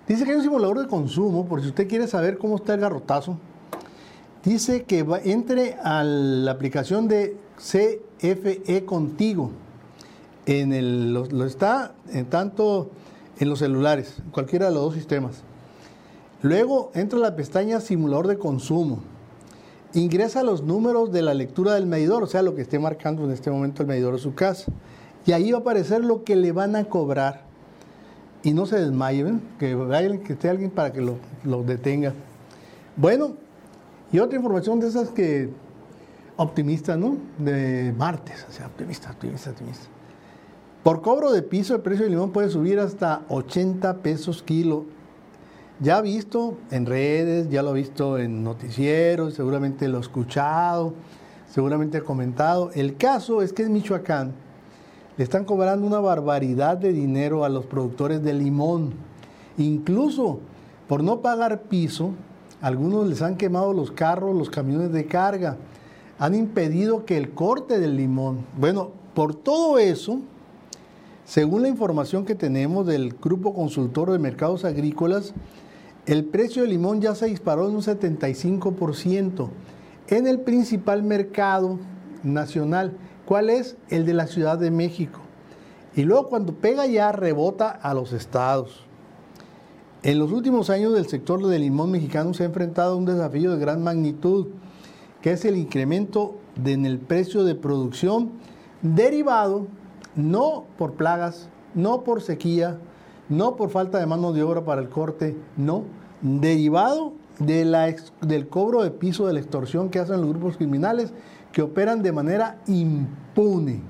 [0.06, 2.80] Dice que hay un simulador de consumo, por si usted quiere saber cómo está el
[2.80, 3.38] garrotazo.
[4.44, 9.50] Dice que entre a la aplicación de CFE Contigo.
[10.44, 12.90] En el, lo, está en tanto
[13.38, 15.42] en los celulares, cualquiera de los dos sistemas.
[16.42, 18.98] Luego entra a la pestaña simulador de consumo.
[19.94, 23.30] Ingresa los números de la lectura del medidor, o sea, lo que esté marcando en
[23.30, 24.70] este momento el medidor de su casa.
[25.24, 27.45] Y ahí va a aparecer lo que le van a cobrar
[28.46, 29.76] y no se desmayen, que,
[30.24, 32.12] que esté alguien para que lo, detenga.
[32.96, 33.32] Bueno,
[34.12, 35.50] y otra información de esas que
[36.36, 37.16] optimista, ¿no?
[37.38, 39.86] De martes, o sea, optimista, optimista, optimista.
[40.84, 44.84] Por cobro de piso, el precio del limón puede subir hasta 80 pesos kilo.
[45.80, 50.94] Ya visto en redes, ya lo ha visto en noticieros, seguramente lo ha escuchado,
[51.50, 52.70] seguramente ha comentado.
[52.76, 54.45] El caso es que en Michoacán
[55.16, 58.92] le están cobrando una barbaridad de dinero a los productores de limón.
[59.56, 60.40] Incluso
[60.88, 62.12] por no pagar piso,
[62.60, 65.56] algunos les han quemado los carros, los camiones de carga.
[66.18, 68.46] Han impedido que el corte del limón.
[68.56, 70.20] Bueno, por todo eso,
[71.24, 75.34] según la información que tenemos del Grupo Consultor de Mercados Agrícolas,
[76.06, 79.48] el precio del limón ya se disparó en un 75%.
[80.08, 81.80] en el principal mercado
[82.22, 82.92] nacional.
[83.26, 83.76] ¿Cuál es?
[83.88, 85.20] El de la Ciudad de México.
[85.96, 88.84] Y luego cuando pega ya rebota a los estados.
[90.02, 93.50] En los últimos años el sector del limón mexicano se ha enfrentado a un desafío
[93.50, 94.46] de gran magnitud,
[95.20, 98.30] que es el incremento en el precio de producción
[98.82, 99.66] derivado
[100.14, 102.78] no por plagas, no por sequía,
[103.28, 105.82] no por falta de mano de obra para el corte, no,
[106.22, 111.12] derivado de la, del cobro de piso de la extorsión que hacen los grupos criminales
[111.56, 113.80] que operan de manera impune.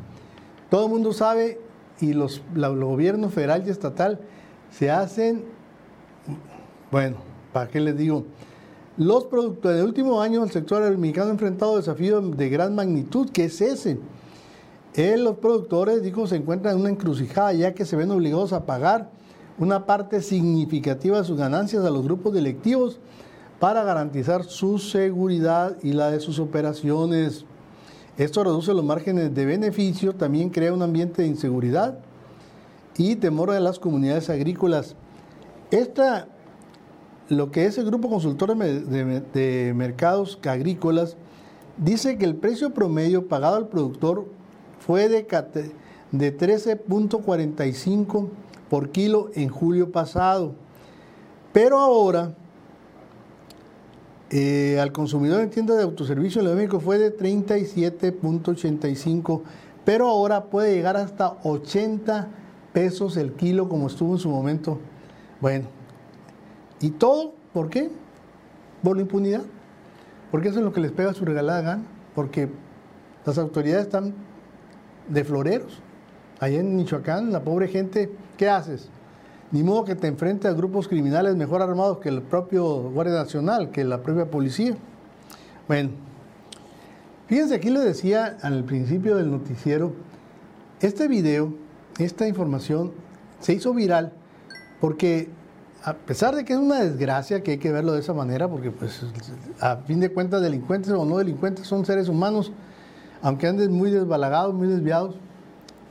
[0.71, 1.61] Todo el mundo sabe
[2.01, 4.21] y los, los gobiernos federal y estatal
[4.71, 5.43] se hacen,
[6.93, 7.17] bueno,
[7.53, 8.25] ¿para qué les digo?
[8.97, 13.47] Los productores, del último año el sector mexicano ha enfrentado desafíos de gran magnitud, que
[13.47, 13.99] es ese.
[14.95, 18.65] Eh, los productores, dijo, se encuentran en una encrucijada ya que se ven obligados a
[18.65, 19.11] pagar
[19.59, 23.01] una parte significativa de sus ganancias a los grupos delictivos
[23.59, 27.45] para garantizar su seguridad y la de sus operaciones.
[28.19, 31.99] Esto reduce los márgenes de beneficio, también crea un ambiente de inseguridad
[32.97, 34.97] y temor de las comunidades agrícolas.
[35.71, 36.29] Esta,
[37.29, 41.19] lo que es el Grupo Consultor de, Mercados Agrícolas,
[41.77, 44.25] dice que el precio promedio pagado al productor
[44.79, 45.27] fue de,
[46.13, 48.29] de 13.45
[48.71, 50.55] por kilo en julio pasado.
[51.53, 52.35] Pero ahora,
[54.31, 59.43] eh, al consumidor en tiendas de autoservicio en fue de 37.85,
[59.85, 62.27] pero ahora puede llegar hasta 80
[62.73, 64.81] pesos el kilo como estuvo en su momento.
[65.41, 65.67] Bueno,
[66.81, 67.91] ¿y todo por qué?
[68.83, 69.43] Por la impunidad.
[70.31, 71.83] Porque eso es lo que les pega su regalada gana.
[72.15, 72.49] Porque
[73.25, 74.15] las autoridades están
[75.09, 75.81] de floreros.
[76.41, 78.89] Allá en Michoacán, la pobre gente ¿Qué haces?
[79.57, 83.71] Ni modo que te enfrentes a grupos criminales mejor armados que el propio Guardia Nacional,
[83.71, 84.77] que la propia policía.
[85.67, 85.93] Bueno,
[87.27, 89.95] fíjense, aquí le decía al principio del noticiero,
[90.83, 91.55] este video,
[91.99, 92.93] esta información
[93.41, 94.13] se hizo viral
[94.79, 95.31] porque
[95.83, 98.71] a pesar de que es una desgracia, que hay que verlo de esa manera, porque
[98.71, 99.07] pues
[99.59, 102.53] a fin de cuentas delincuentes o no delincuentes son seres humanos,
[103.23, 105.15] aunque anden muy desbalagados, muy desviados.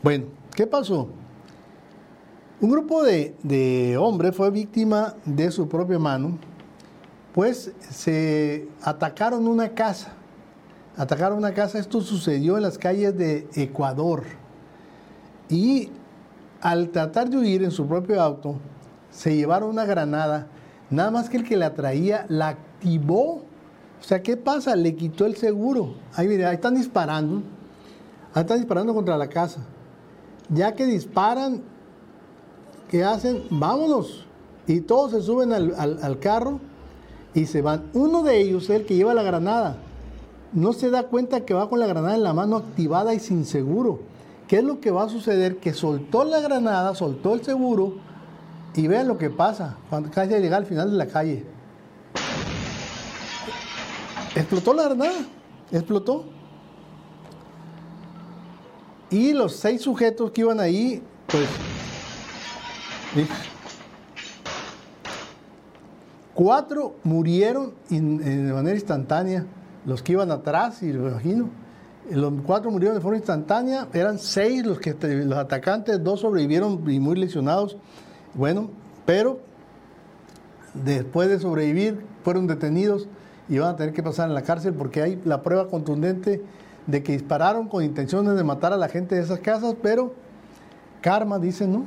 [0.03, 0.25] Bueno,
[0.55, 1.09] ¿qué pasó?
[2.61, 6.37] Un grupo de, hombres fue víctima de su propia mano,
[7.33, 10.13] pues se atacaron una casa.
[10.95, 14.23] Atacaron una casa, esto sucedió en las calles de Ecuador.
[15.49, 15.89] Y
[16.61, 18.55] al tratar de huir en su propio auto,
[19.11, 20.47] se llevaron una granada,
[20.89, 23.43] nada más que el que la traía la activó.
[23.99, 24.77] O sea, ¿qué pasa?
[24.77, 25.95] Le quitó el seguro.
[26.13, 27.43] Ahí, ahí están disparando.
[28.33, 29.59] Ahí están disparando contra la casa.
[30.47, 31.74] Ya que disparan,
[32.89, 33.43] ¿qué hacen?
[33.49, 34.25] Vámonos.
[34.67, 36.59] Y todos se suben al, carro
[37.33, 37.85] y se van.
[37.93, 39.77] Uno de ellos el que lleva la granada.
[40.53, 43.45] No se da cuenta que va con la granada en la mano activada y sin
[43.45, 43.99] seguro.
[44.47, 45.57] ¿Qué es lo que va a suceder?
[45.57, 47.95] Que soltó la granada, soltó el seguro
[48.75, 51.45] y vean lo que pasa cuando casi llega al final de la calle.
[54.35, 55.25] Explotó la granada,
[55.71, 56.25] explotó.
[59.09, 61.47] Y los seis sujetos que iban ahí, pues
[66.33, 69.45] Cuatro murieron de manera instantánea,
[69.85, 71.49] los que iban atrás, y lo imagino.
[72.11, 76.99] Los cuatro murieron de forma instantánea, eran seis los, que, los atacantes, dos sobrevivieron y
[76.99, 77.77] muy lesionados.
[78.33, 78.69] Bueno,
[79.05, 79.39] pero
[80.73, 83.07] después de sobrevivir fueron detenidos
[83.47, 86.43] y van a tener que pasar en la cárcel porque hay la prueba contundente
[86.85, 90.13] de que dispararon con intenciones de matar a la gente de esas casas, pero
[91.01, 91.85] karma, dicen, ¿no?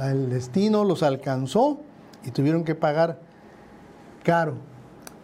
[0.00, 1.80] El destino los alcanzó
[2.24, 3.20] y tuvieron que pagar
[4.22, 4.54] caro.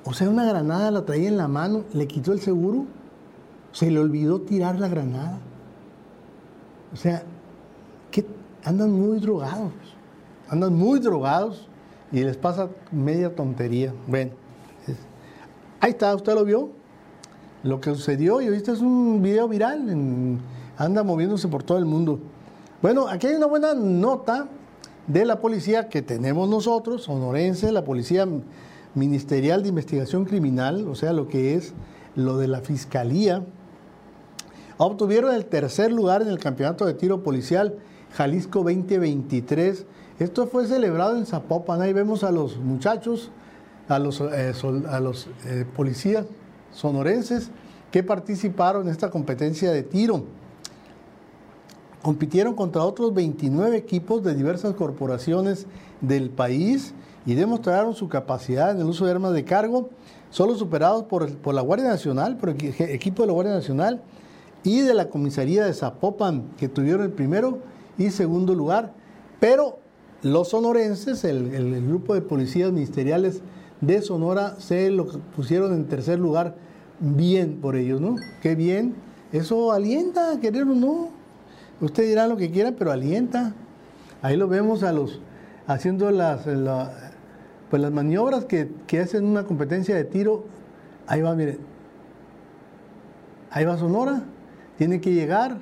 [0.05, 2.87] O sea, una granada la traía en la mano, le quitó el seguro,
[3.73, 5.39] se le olvidó tirar la granada.
[6.93, 7.23] O sea,
[8.11, 8.27] que
[8.65, 9.73] andan muy drogados,
[10.49, 11.69] andan muy drogados
[12.13, 13.93] y les pasa media tontería.
[14.07, 14.33] Bueno,
[15.81, 16.71] ahí está, usted lo vio,
[17.63, 20.39] lo que sucedió y este es un video viral,
[20.77, 22.21] anda moviéndose por todo el mundo.
[22.83, 24.49] Bueno, aquí hay una buena nota
[25.07, 28.27] de la policía que tenemos nosotros, sonorense, la Policía
[28.95, 31.75] Ministerial de Investigación Criminal, o sea, lo que es
[32.17, 33.45] lo de la Fiscalía,
[34.79, 37.77] obtuvieron el tercer lugar en el Campeonato de Tiro Policial
[38.15, 39.85] Jalisco 2023.
[40.19, 41.83] Esto fue celebrado en Zapopan.
[41.83, 43.31] Ahí vemos a los muchachos,
[43.89, 46.25] a los, eh, eh, policías
[46.73, 47.51] sonorenses
[47.93, 50.25] que participaron en esta competencia de tiro.
[52.03, 55.67] Compitieron contra otros 29 equipos de diversas corporaciones
[56.01, 56.95] del país
[57.27, 59.91] y demostraron su capacidad en el uso de armas de cargo
[60.31, 64.01] solo superados por, por la Guardia Nacional, por el equipo de la Guardia Nacional
[64.63, 67.59] y de la comisaría de Zapopan, que tuvieron el primero
[67.99, 68.95] y segundo lugar.
[69.39, 69.79] Pero
[70.23, 73.43] los sonorenses, el, el grupo de policías ministeriales
[73.81, 76.57] de Sonora, se lo pusieron en tercer lugar.
[77.01, 78.17] Bien por ellos, ¿no?
[78.43, 78.95] Qué bien.
[79.33, 81.20] Eso alienta, querer o no.
[81.81, 83.55] Usted dirá lo que quiera, pero alienta.
[84.23, 85.21] Ahí lo vemos a los
[85.67, 86.43] haciendo las,
[87.71, 90.45] pues las maniobras que, que hacen una competencia de tiro.
[91.07, 91.59] Ahí va, mire.
[93.51, 94.23] Ahí va Sonora.
[94.77, 95.59] Tiene que llegar,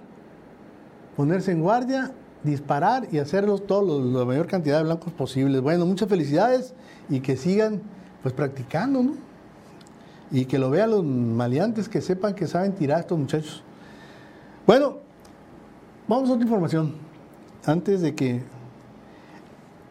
[1.16, 2.12] ponerse en guardia,
[2.42, 5.60] disparar y hacerlos todos la mayor cantidad de blancos posibles.
[5.60, 6.74] Bueno, muchas felicidades
[7.08, 7.82] y que sigan
[8.22, 9.12] pues practicando, ¿no?
[10.30, 13.62] Y que lo vean los maleantes, que sepan que saben tirar estos muchachos.
[14.66, 14.98] Bueno,
[16.08, 16.94] vamos a otra información.
[17.64, 18.42] Antes de que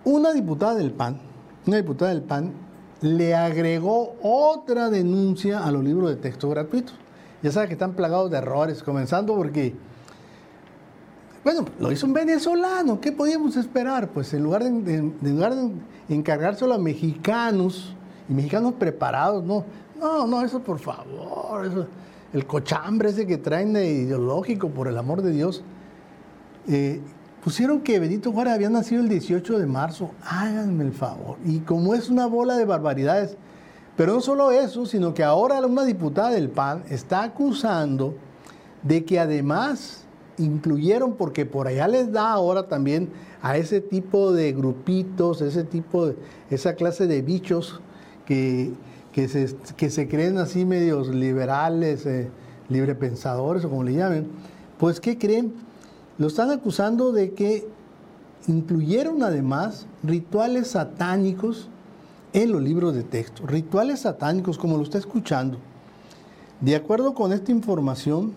[0.04, 1.20] una diputada del PAN,
[1.66, 2.52] una diputada del PAN,
[3.02, 6.96] le agregó otra denuncia a los libros de texto gratuitos.
[7.44, 9.76] Ya saben que están plagados de errores, comenzando porque,
[11.44, 14.10] bueno, lo hizo un venezolano, ¿qué podíamos esperar?
[14.10, 15.70] Pues en lugar de, en lugar de
[16.10, 17.94] encargárselo a mexicanos,
[18.28, 19.64] y mexicanos preparados, no,
[20.00, 21.86] no, no, eso por favor, eso,
[22.34, 25.64] el cochambre ese que traen de ideológico, por el amor de Dios.
[26.68, 27.02] Eh,
[27.44, 31.38] pusieron que Benito Juárez había nacido el 18 de marzo, háganme el favor.
[31.46, 33.38] Y como es una bola de barbaridades,
[33.96, 38.16] pero no solo eso, sino que ahora una diputada del PAN está acusando
[38.84, 40.06] de que además
[40.38, 43.10] incluyeron, porque por allá les da ahora también
[43.42, 46.16] a ese tipo de grupitos, ese tipo de,
[46.50, 47.82] esa clase de bichos
[48.26, 48.72] que,
[49.12, 52.30] que, se, que se creen así medios liberales, eh,
[52.70, 54.28] librepensadores o como le llamen,
[54.78, 55.54] pues ¿qué creen?
[56.18, 57.68] Lo están acusando de que
[58.48, 61.70] incluyeron además rituales satánicos
[62.34, 63.46] en los libros de texto.
[63.46, 65.60] Rituales satánicos, como lo está escuchando.
[66.60, 68.34] De acuerdo con esta información,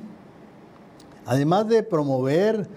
[1.24, 2.68] además de promover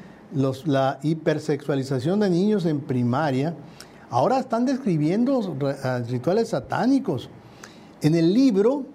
[0.65, 3.55] la hipersexualización de niños en primaria,
[4.09, 5.57] ahora están describiendo
[6.07, 7.29] rituales satánicos.
[8.01, 8.85] En el libro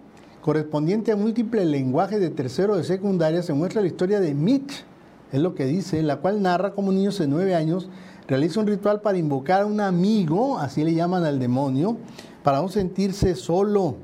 [0.40, 4.84] correspondiente a múltiples lenguajes de tercero de secundaria se muestra la historia de Mitch,
[5.32, 7.88] es lo que dice, la cual narra cómo un niño de nueve años
[8.26, 11.96] realiza un ritual para invocar a un amigo, así le llaman al demonio,
[12.42, 13.96] para no sentirse solo.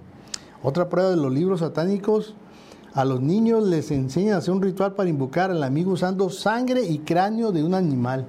[0.63, 2.35] Otra prueba de los libros satánicos,
[2.95, 6.85] a los niños les enseñan a hacer un ritual para invocar al amigo usando sangre
[6.85, 8.27] y cráneo de un animal.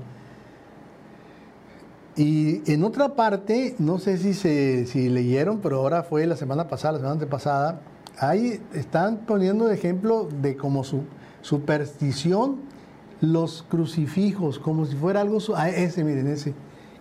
[2.17, 6.67] Y en otra parte, no sé si, se, si leyeron, pero ahora fue la semana
[6.67, 7.81] pasada, la semana pasada,
[8.17, 11.03] ahí están poniendo de ejemplo de como su
[11.41, 12.74] superstición
[13.21, 16.53] los crucifijos, como si fuera algo, ese, miren, ese,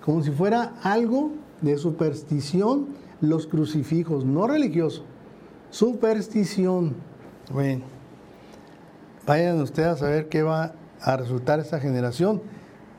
[0.04, 2.88] como si fuera algo de superstición,
[3.20, 5.04] los crucifijos, no religioso,
[5.70, 6.94] superstición.
[7.52, 7.84] Bueno,
[9.26, 12.42] vayan ustedes a saber qué va a resultar esta generación.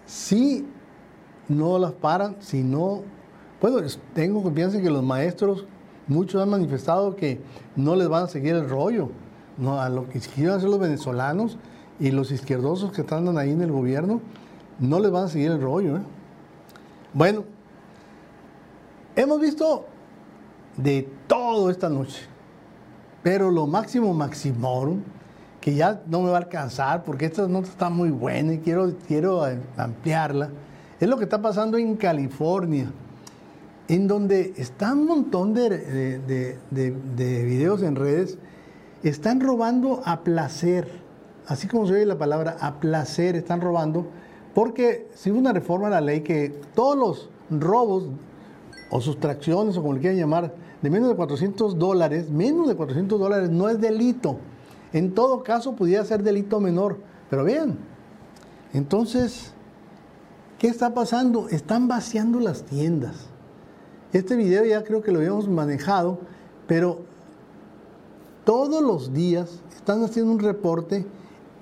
[0.05, 0.65] Si
[1.47, 3.03] no las paran, si no,
[3.61, 3.77] bueno,
[4.13, 5.65] tengo confianza en que los maestros,
[6.07, 7.41] muchos han manifestado que
[7.75, 9.09] no les van a seguir el rollo,
[9.57, 11.57] no, a lo que quieran hacer los venezolanos,
[11.99, 14.21] y los izquierdosos que están ahí en el gobierno
[14.79, 15.97] no les van a seguir el rollo.
[15.97, 16.01] ¿eh?
[17.13, 17.43] Bueno,
[19.15, 19.85] hemos visto
[20.77, 22.23] de todo esta noche,
[23.23, 25.01] pero lo máximo maximorum,
[25.61, 28.93] que ya no me va a alcanzar porque esta nota está muy buena y quiero,
[29.07, 29.43] quiero
[29.77, 30.49] ampliarla,
[30.99, 32.91] es lo que está pasando en California,
[33.87, 35.69] en donde está un montón de,
[36.19, 38.37] de, de videos en redes,
[39.03, 41.04] están robando a placer
[41.47, 44.07] así como se oye la palabra, a placer están robando,
[44.53, 48.05] porque si hubo una reforma a la ley que todos los robos
[48.89, 53.19] o sustracciones o como le quieran llamar, de menos de 400 dólares, menos de 400
[53.19, 54.37] dólares no es delito.
[54.93, 56.99] En todo caso pudiera ser delito menor.
[57.29, 57.77] Pero vean,
[58.73, 59.51] entonces,
[60.59, 61.49] ¿qué está pasando?
[61.49, 63.27] Están vaciando las tiendas.
[64.13, 66.19] Este video ya creo que lo habíamos manejado,
[66.67, 66.99] pero
[68.45, 71.05] todos los días están haciendo un reporte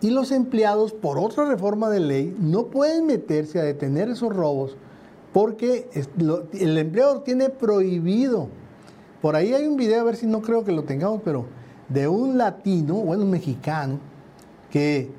[0.04, 4.76] y los empleados, por otra reforma de ley, no pueden meterse a detener esos robos
[5.32, 5.90] porque
[6.52, 8.50] el empleador tiene prohibido.
[9.22, 11.46] Por ahí hay un video, a ver si no creo que lo tengamos, pero
[11.88, 13.98] de un latino, bueno, un mexicano,
[14.70, 15.10] que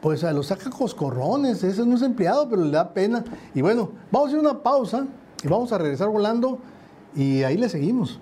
[0.00, 3.22] pues lo saca coscorrones, ese no es empleado, pero le da pena.
[3.54, 5.06] Y bueno, vamos a hacer una pausa
[5.44, 6.58] y vamos a regresar volando
[7.14, 8.18] y ahí le seguimos.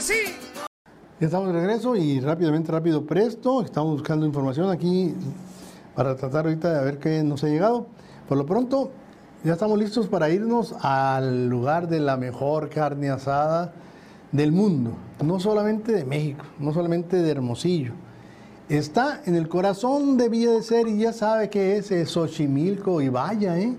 [0.00, 3.62] Ya estamos de regreso y rápidamente, rápido, presto.
[3.62, 5.12] Estamos buscando información aquí
[5.96, 7.88] para tratar ahorita de ver qué nos ha llegado.
[8.28, 8.92] Por lo pronto,
[9.42, 13.72] ya estamos listos para irnos al lugar de la mejor carne asada
[14.30, 14.92] del mundo.
[15.24, 17.94] No solamente de México, no solamente de Hermosillo.
[18.68, 23.08] Está en el corazón de Villa de Ser y ya sabe que es Xochimilco y
[23.08, 23.74] vaya, ¿eh?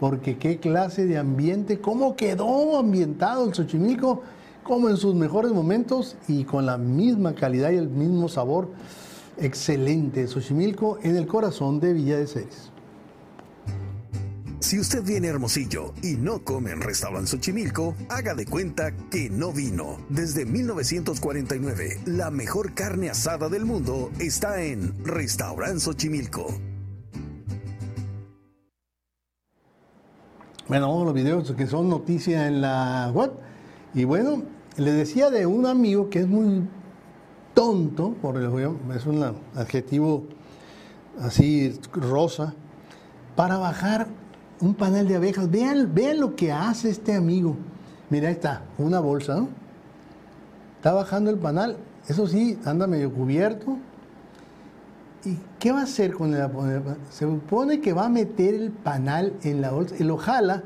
[0.00, 4.24] Porque qué clase de ambiente, cómo quedó ambientado el Xochimilco
[4.70, 8.70] como en sus mejores momentos y con la misma calidad y el mismo sabor
[9.36, 10.28] excelente.
[10.28, 12.70] Xochimilco en el corazón de Villa de Ceres.
[14.60, 19.28] Si usted viene a Hermosillo y no come en Restaurante Xochimilco, haga de cuenta que
[19.28, 19.98] no vino.
[20.08, 26.46] Desde 1949, la mejor carne asada del mundo está en Restaurante Xochimilco.
[30.68, 33.32] Bueno, los videos que son noticias en la web
[33.94, 36.62] y bueno, le decía de un amigo que es muy
[37.54, 38.46] tonto, por el,
[38.94, 40.24] es un adjetivo
[41.20, 42.54] así rosa,
[43.36, 44.06] para bajar
[44.60, 45.50] un panel de abejas.
[45.50, 47.56] Vean, vean lo que hace este amigo.
[48.08, 49.48] Mira, ahí está, una bolsa, ¿no?
[50.76, 51.76] Está bajando el panal,
[52.08, 53.76] eso sí, anda medio cubierto.
[55.24, 56.50] ¿Y qué va a hacer con el
[57.10, 60.62] Se supone que va a meter el panal en la bolsa y lo jala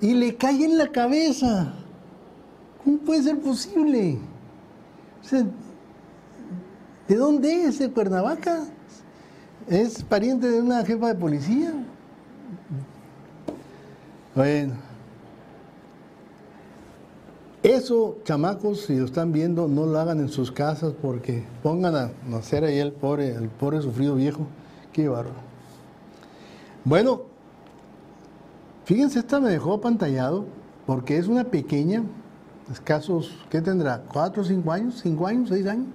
[0.00, 1.74] y le cae en la cabeza.
[2.84, 4.18] ¿Cómo puede ser posible?
[7.08, 7.78] ¿De dónde es?
[7.78, 8.64] ¿De Cuernavaca?
[9.68, 11.72] ¿Es pariente de una jefa de policía?
[14.34, 14.74] Bueno.
[17.62, 22.10] Eso, chamacos, si lo están viendo, no lo hagan en sus casas porque pongan a
[22.28, 24.46] nacer ahí el pobre, el pobre sufrido viejo.
[24.92, 25.36] Qué bárbaro.
[26.84, 27.22] Bueno,
[28.84, 30.44] fíjense, esta me dejó apantallado
[30.84, 32.02] porque es una pequeña
[32.70, 34.02] escasos, ¿qué tendrá?
[34.12, 35.00] ¿Cuatro, cinco años?
[35.02, 35.48] ¿Cinco años?
[35.48, 35.88] ¿Seis años?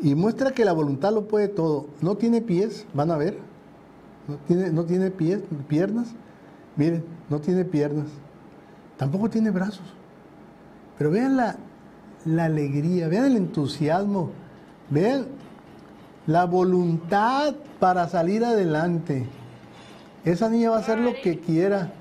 [0.00, 1.86] Y muestra que la voluntad lo puede todo.
[2.00, 3.38] No tiene pies, van a ver.
[4.26, 6.08] No tiene, no tiene pies, piernas.
[6.76, 8.06] Miren, no tiene piernas.
[8.96, 9.84] Tampoco tiene brazos.
[10.96, 11.56] Pero vean la,
[12.24, 14.30] la alegría, vean el entusiasmo,
[14.90, 15.26] vean
[16.26, 19.26] la voluntad para salir adelante.
[20.24, 21.92] Esa niña va a hacer lo que quiera.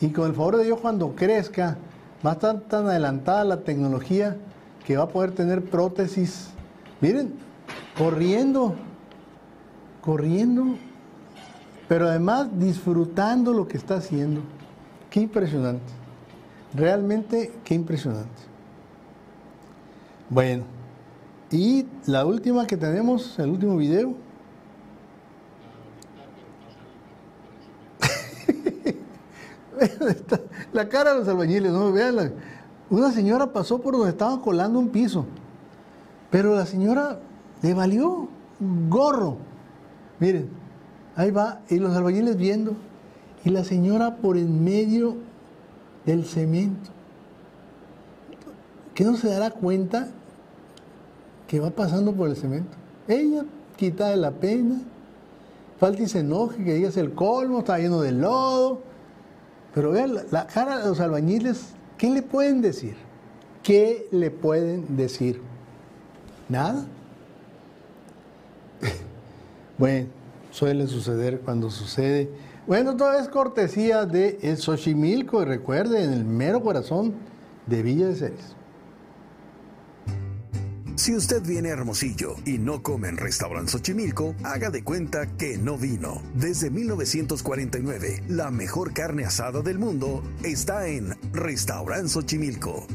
[0.00, 1.76] Y con el favor de Dios, cuando crezca,
[2.24, 4.36] Va a estar tan adelantada la tecnología
[4.86, 6.48] que va a poder tener prótesis.
[7.00, 7.34] Miren,
[7.98, 8.74] corriendo,
[10.00, 10.76] corriendo,
[11.88, 14.40] pero además disfrutando lo que está haciendo.
[15.10, 15.92] Qué impresionante.
[16.74, 18.42] Realmente, qué impresionante.
[20.30, 20.64] Bueno,
[21.50, 24.23] y la última que tenemos, el último video.
[30.72, 31.92] la cara de los albañiles, no.
[32.90, 35.24] Una señora pasó por donde estaban colando un piso,
[36.30, 37.18] pero la señora
[37.62, 38.28] le valió
[38.88, 39.38] gorro.
[40.20, 40.48] Miren,
[41.16, 42.74] ahí va, y los albañiles viendo,
[43.44, 45.16] y la señora por en medio
[46.04, 46.90] del cemento.
[48.94, 50.08] ¿Qué no se dará cuenta
[51.48, 52.76] que va pasando por el cemento?
[53.08, 53.44] Ella
[53.76, 54.80] quita de la pena,
[55.80, 58.93] falta y se enoje, que diga el colmo, está lleno de lodo
[59.74, 62.94] pero vean la, cara de los albañiles, ¿qué le pueden decir?
[63.62, 65.40] ¿Qué le pueden decir?
[66.48, 66.84] Nada.
[69.78, 70.08] bueno,
[70.50, 72.30] suele suceder cuando sucede.
[72.66, 77.14] Bueno, todo es cortesía de el Xochimilco, y recuerde, en el mero corazón
[77.66, 78.56] de Villa de Ceres.
[80.96, 85.58] Si usted viene a Hermosillo y no come en Restaurant Xochimilco, haga de cuenta que
[85.58, 86.22] no vino.
[86.36, 92.86] Desde 1949, la mejor carne asada del mundo está en Restaurant Xochimilco.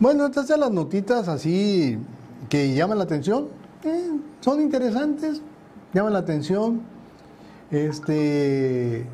[0.00, 1.98] Bueno, estas son las notitas así
[2.48, 3.48] que llaman la atención.
[3.84, 5.42] Eh, son interesantes,
[5.92, 6.80] llaman la atención.
[7.70, 9.04] Este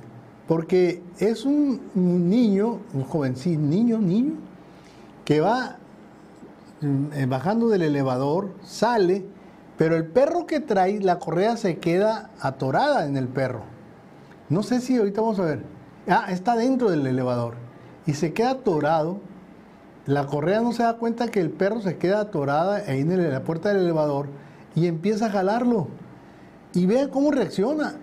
[0.51, 4.33] porque es un, niño, un jovencito, niño, niño,
[5.25, 5.77] que va
[6.81, 9.25] mm, bajando del elevador, sale,
[9.79, 13.61] pero el perro que trae, la correa se queda atorada en el perro.
[14.49, 15.63] No sé si ahorita vamos a ver.
[16.09, 17.55] Ah, está dentro del elevador
[18.05, 19.21] y se queda atorado.
[20.05, 23.45] La correa no se da cuenta que el perro se queda atorada ahí en la
[23.45, 24.27] puerta del elevador
[24.75, 25.87] y empieza a jalarlo.
[26.75, 28.01] Y vea cómo reacciona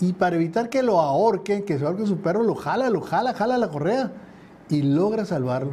[0.00, 3.32] y para evitar que lo ahorquen, que se ahorque su perro, lo jala, lo jala,
[3.32, 4.12] jala la correa
[4.68, 5.72] y logra salvarlo.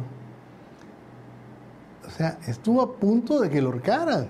[2.06, 4.28] O sea, estuvo a punto de que lo ahorcaran.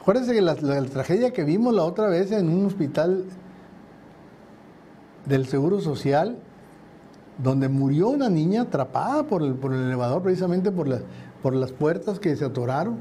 [0.00, 3.24] Acuérdense que la, tragedia que vimos la otra vez en un hospital
[5.26, 6.38] del Seguro Social,
[7.38, 10.88] donde murió una niña atrapada por el, por el elevador, precisamente por,
[11.42, 12.98] por las puertas que se atoraron.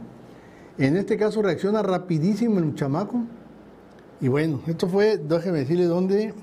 [0.78, 3.22] En este caso reacciona rapidísimo el chamaco.
[4.22, 6.34] Y bueno, esto fue, déjeme decirle dónde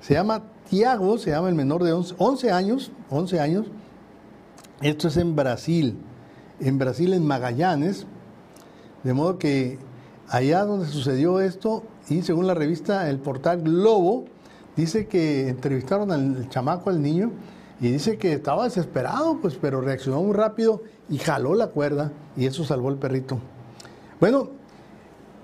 [0.00, 3.66] se llama Tiago, se llama el menor de 11, 11 años, 11 años.
[4.80, 5.96] Esto es en Brasil,
[6.60, 8.06] en Brasil, en Magallanes.
[9.04, 9.78] De modo que
[10.28, 14.24] allá donde sucedió esto, y según la revista El Portal Globo,
[14.76, 17.30] dice que entrevistaron al chamaco, al niño,
[17.80, 22.46] y dice que estaba desesperado, pues, pero reaccionó muy rápido y jaló la cuerda, y
[22.46, 23.38] eso salvó el perrito.
[24.20, 24.48] Bueno,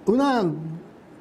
[0.07, 0.45] una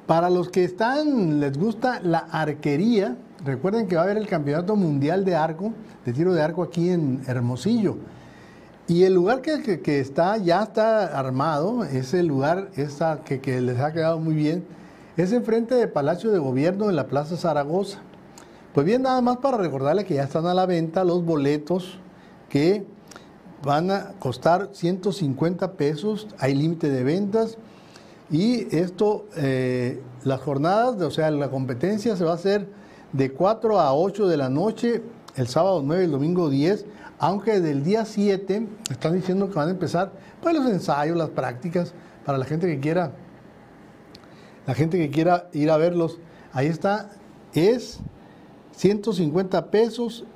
[0.08, 4.74] para los que están, les gusta la arquería, recuerden que va a haber el Campeonato
[4.74, 5.74] Mundial de Arco,
[6.06, 7.98] de tiro de arco aquí en Hermosillo.
[8.86, 12.70] Y el lugar que, está, ya está armado, ese lugar
[13.26, 14.64] que, que les ha quedado muy bien,
[15.18, 17.98] es enfrente del Palacio de Gobierno en la Plaza Zaragoza.
[18.72, 21.98] Pues bien, nada más para recordarle que ya están a la venta los boletos
[22.48, 22.86] que
[23.62, 27.58] van a costar 150 pesos, hay límite de ventas
[28.30, 32.68] y esto, eh, las jornadas, o sea, la competencia se va a hacer
[33.12, 35.02] de 4 a 8 de la noche,
[35.36, 36.84] el sábado 9 y el domingo 10,
[37.18, 40.12] aunque del día 7 están diciendo que van a empezar
[40.42, 43.12] pues, los ensayos, las prácticas, para la gente que quiera
[44.68, 46.18] la gente que quiera ir a verlos,
[46.52, 47.08] ahí está,
[47.54, 48.00] es
[48.72, 50.26] 150 pesos.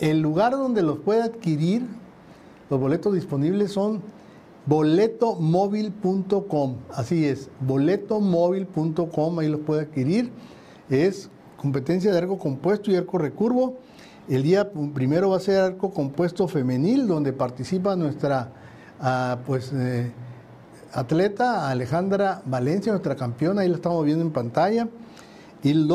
[0.00, 1.86] El lugar donde los puede adquirir,
[2.70, 4.02] los boletos disponibles son
[4.68, 6.76] boletomóvil.com.
[6.94, 10.32] Así es, boletomóvil.com, ahí los puede adquirir.
[10.90, 13.76] Es competencia de arco compuesto y arco recurvo.
[14.28, 18.52] El día primero va a ser arco compuesto femenil, donde participa nuestra,
[19.00, 20.12] ah, pues, eh,
[20.92, 24.86] atleta Alejandra Valencia, nuestra campeona, ahí la estamos viendo en pantalla.
[25.62, 25.88] Y el,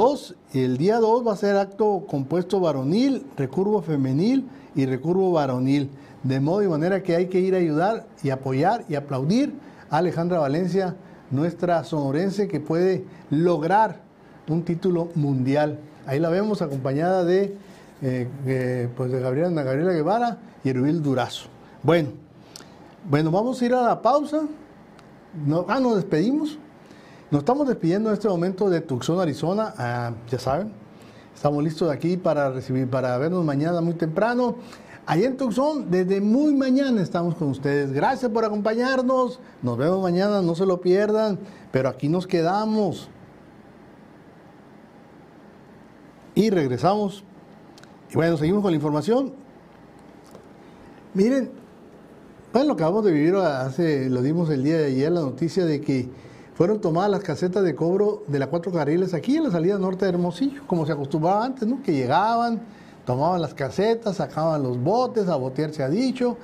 [0.77, 4.45] día 2 va a ser acto compuesto varonil, recurvo femenil
[4.75, 5.89] y recurvo varonil.
[6.23, 9.53] De modo y manera que hay que ir a ayudar y apoyar y aplaudir
[9.89, 10.95] a Alejandra Valencia,
[11.31, 13.99] nuestra sonorense que puede lograr
[14.47, 15.79] un título mundial.
[16.05, 17.55] Ahí la vemos acompañada de,
[18.01, 21.47] eh, pues de Gabriela, Gabriela Guevara y Erubil Durazo.
[21.81, 22.09] Bueno,
[23.09, 24.43] bueno, vamos a ir a la pausa.
[25.67, 26.57] Ah, nos despedimos.
[27.31, 29.73] Nos estamos despidiendo en este momento de Tucson, Arizona.
[29.77, 30.71] Ah, ya saben,
[31.35, 34.55] estamos listos aquí para recibir, para vernos mañana muy temprano.
[35.05, 37.91] Allá en Tucson, desde muy mañana estamos con ustedes.
[37.91, 39.39] Gracias por acompañarnos.
[39.61, 41.39] Nos vemos mañana, no se lo pierdan.
[41.71, 43.09] Pero aquí nos quedamos.
[46.35, 47.23] Y regresamos.
[48.11, 49.33] Y bueno, seguimos con la información.
[51.13, 51.51] Miren,
[52.53, 55.81] bueno, lo acabamos de vivir hace, lo dimos el día de ayer, la noticia de
[55.81, 56.09] que
[56.55, 60.05] fueron tomadas las casetas de cobro de las cuatro carriles aquí en la salida norte
[60.05, 61.81] de Hermosillo, como se acostumbraba antes, ¿no?
[61.83, 62.61] Que llegaban,
[63.05, 66.37] tomaban las casetas, sacaban los botes, a botear se ha dicho,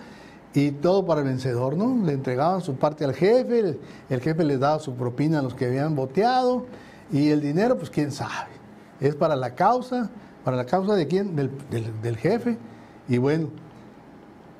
[0.53, 2.05] y todo para el vencedor, ¿no?
[2.05, 3.78] Le entregaban su parte al jefe,
[4.10, 6.66] el, jefe les daba su propina a los que habían boteado,
[7.12, 8.51] y el dinero, pues quién sabe,
[8.99, 10.10] es para la causa,
[10.43, 11.51] para la causa de quién, del,
[12.01, 12.57] del jefe,
[13.07, 13.49] y bueno,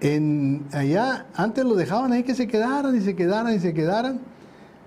[0.01, 4.21] en, allá antes lo dejaban ahí que se quedaran y se quedaran y se quedaran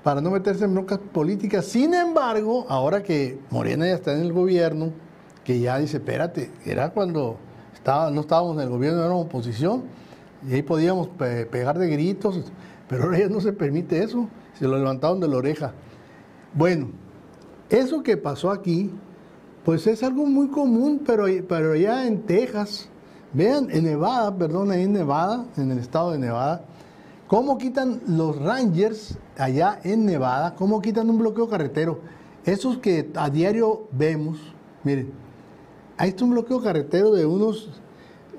[0.03, 1.67] para no meterse en broncas políticas.
[1.67, 4.91] Sin embargo, ahora que Morena ya está en el gobierno,
[5.45, 7.37] que ya dice, espérate, era cuando
[7.75, 9.85] estaba, no estábamos en el gobierno, era oposición,
[10.49, 12.53] y ahí podíamos pegar de gritos,
[12.89, 14.29] pero ahora ya no se permite eso,
[14.59, 15.73] se lo levantaron de la oreja.
[16.55, 16.91] Bueno,
[17.71, 18.91] eso que pasó aquí,
[19.65, 22.89] pues es algo muy común, pero, pero allá en Texas,
[23.35, 26.67] Vean en Nevada, perdón, ahí en Nevada, en el estado de Nevada,
[27.27, 32.01] cómo quitan los Rangers allá en Nevada, cómo quitan un bloqueo carretero.
[32.45, 34.39] Esos que a diario vemos,
[34.85, 35.13] miren,
[36.03, 37.71] ahí está un bloqueo carretero de unos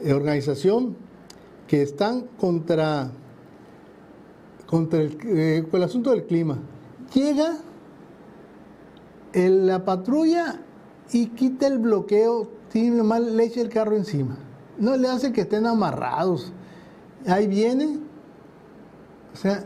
[0.03, 0.97] eh, organización
[1.65, 3.09] que están contra,
[4.65, 6.59] contra el, eh, asunto del clima.
[7.13, 7.59] Llega
[9.33, 10.59] la patrulla
[11.13, 14.37] y quita el bloqueo, tiene mal le echa el carro encima
[14.77, 16.51] no le hace que estén amarrados.
[17.25, 17.99] Ahí viene,
[19.33, 19.63] o sea,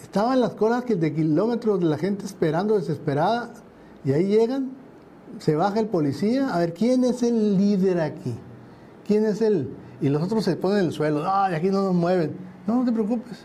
[0.00, 3.52] estaban las colas que de kilómetros de la gente esperando desesperada
[4.04, 4.70] y ahí llegan,
[5.38, 8.34] se baja el policía, a ver quién es el líder aquí,
[9.06, 9.70] quién es el
[10.00, 12.34] y los otros se ponen en el suelo, ay, aquí no nos mueven.
[12.66, 13.44] No, te preocupes,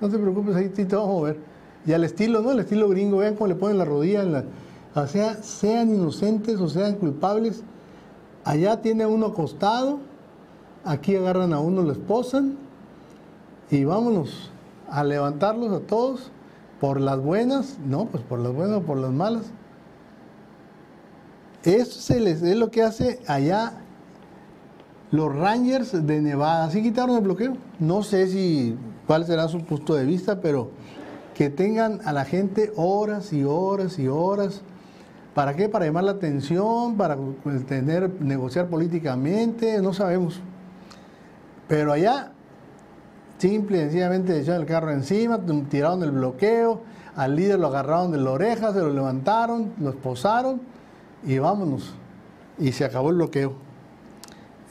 [0.00, 1.38] no te preocupes, ahí te vamos a mover.
[1.84, 2.52] Y al estilo, ¿no?
[2.52, 4.44] El estilo gringo, vean cómo le ponen la rodilla,
[4.94, 7.62] o sea, sean inocentes o sean culpables,
[8.44, 9.98] allá tiene uno acostado,
[10.84, 12.56] Aquí agarran a uno, lo esposan
[13.70, 14.50] y vámonos
[14.88, 16.30] a levantarlos a todos
[16.80, 19.44] por las buenas, no, pues por las buenas o por las malas.
[21.64, 23.74] Eso se les, es lo que hace allá
[25.10, 26.70] los Rangers de Nevada.
[26.70, 27.54] Sí quitaron el bloqueo.
[27.78, 30.70] No sé si cuál será su punto de vista, pero
[31.34, 34.62] que tengan a la gente horas y horas y horas.
[35.34, 35.68] ¿Para qué?
[35.68, 40.40] Para llamar la atención, para pues, tener, negociar políticamente, no sabemos.
[41.68, 42.32] Pero allá,
[43.38, 45.38] simple y sencillamente echaron el carro encima,
[45.68, 46.80] tiraron el bloqueo,
[47.14, 50.60] al líder lo agarraron de la oreja, se lo levantaron, lo esposaron
[51.24, 51.94] y vámonos.
[52.58, 53.54] Y se acabó el bloqueo.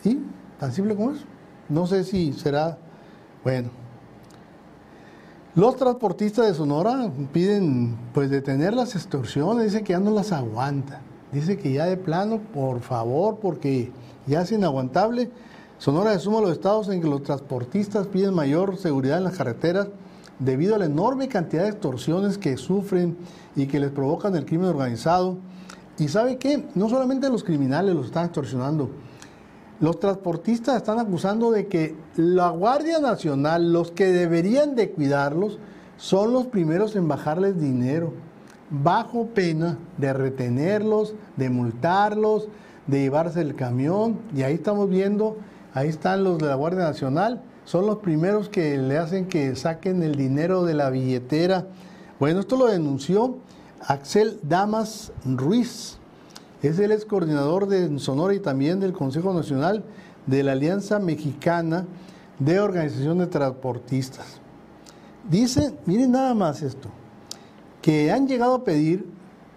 [0.03, 0.23] ¿Sí?
[0.59, 1.25] Tan simple como eso.
[1.67, 2.77] No sé si será,
[3.43, 3.69] bueno.
[5.55, 11.01] Los transportistas de Sonora piden pues detener las extorsiones, dice que ya no las aguanta.
[11.31, 13.91] Dice que ya de plano, por favor, porque
[14.25, 15.29] ya es inaguantable.
[15.77, 19.37] Sonora es uno de los estados en que los transportistas piden mayor seguridad en las
[19.37, 19.87] carreteras
[20.39, 23.17] debido a la enorme cantidad de extorsiones que sufren
[23.55, 25.37] y que les provocan el crimen organizado.
[25.99, 28.89] Y sabe qué, no solamente los criminales los están extorsionando,
[29.81, 35.59] los transportistas están acusando de que la Guardia Nacional, los que deberían de cuidarlos,
[35.97, 38.13] son los primeros en bajarles dinero,
[38.69, 42.47] bajo pena de retenerlos, de multarlos,
[42.87, 44.19] de llevarse el camión.
[44.35, 45.37] Y ahí estamos viendo,
[45.73, 50.01] ahí están los de la Guardia Nacional, son los primeros que le hacen que saquen
[50.03, 51.67] el dinero de la billetera.
[52.19, 53.37] Bueno, esto lo denunció
[53.87, 55.97] Axel Damas Ruiz
[56.61, 59.83] es el ex coordinador de Sonora y también del Consejo Nacional
[60.25, 61.85] de la Alianza Mexicana
[62.39, 64.39] de Organización de Transportistas.
[65.29, 66.89] Dice, miren nada más esto,
[67.81, 69.05] que han llegado a pedir,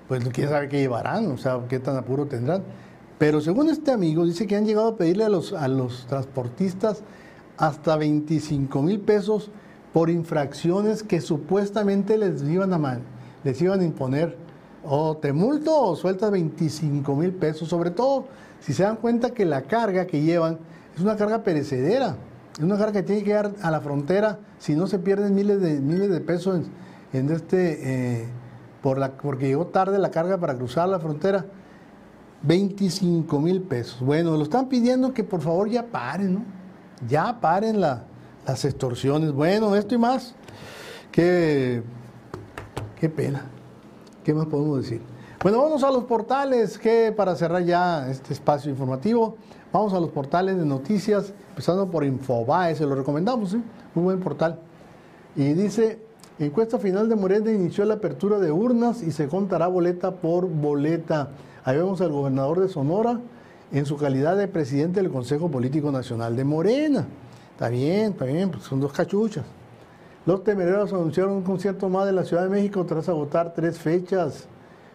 [0.09, 2.63] pues quién sabe qué llevarán, o sea, qué tan apuro tendrán,
[3.19, 7.03] pero según este amigo, dice que han llegado a pedirle a los, a los transportistas
[7.57, 9.51] hasta 25 mil pesos
[9.93, 12.99] por infracciones que supuestamente les iban a,
[13.45, 14.37] les iban a imponer
[14.85, 18.27] o te multo o sueltas 25 mil pesos, sobre todo
[18.61, 20.59] si se dan cuenta que la carga que llevan
[20.95, 22.17] es una carga perecedera,
[22.55, 25.61] es una carga que tiene que llegar a la frontera, si no se pierden miles
[25.61, 26.61] de, miles de pesos
[27.13, 28.29] en, este, eh,
[28.83, 31.47] por la, porque llegó tarde la carga para cruzar la frontera.
[32.43, 34.01] 25 mil pesos.
[34.01, 36.45] Bueno, lo están pidiendo que por favor ya paren, ¿no?
[37.09, 39.31] Ya paren las extorsiones.
[39.33, 40.35] Bueno, esto y más.
[41.13, 41.83] Qué,
[43.03, 43.47] qué pena.
[44.23, 45.01] ¿Qué más podemos decir?
[45.43, 49.37] Bueno, vamos a los portales, que para cerrar ya este espacio informativo,
[49.73, 53.61] vamos a los portales de noticias, empezando por Infobae, se lo recomendamos, ¿eh?
[53.97, 54.61] muy buen portal.
[55.35, 55.99] Y dice,
[56.39, 61.31] encuesta final de Morena inició la apertura de urnas y se contará boleta por boleta.
[61.65, 63.19] Ahí vemos al gobernador de Sonora
[63.73, 67.09] en su calidad de presidente del Consejo Político Nacional de Morena.
[67.51, 69.45] Está bien, está bien, pues son dos cachuchas.
[70.25, 74.47] Los temereros anunciaron un concierto más de la Ciudad de México tras agotar tres fechas.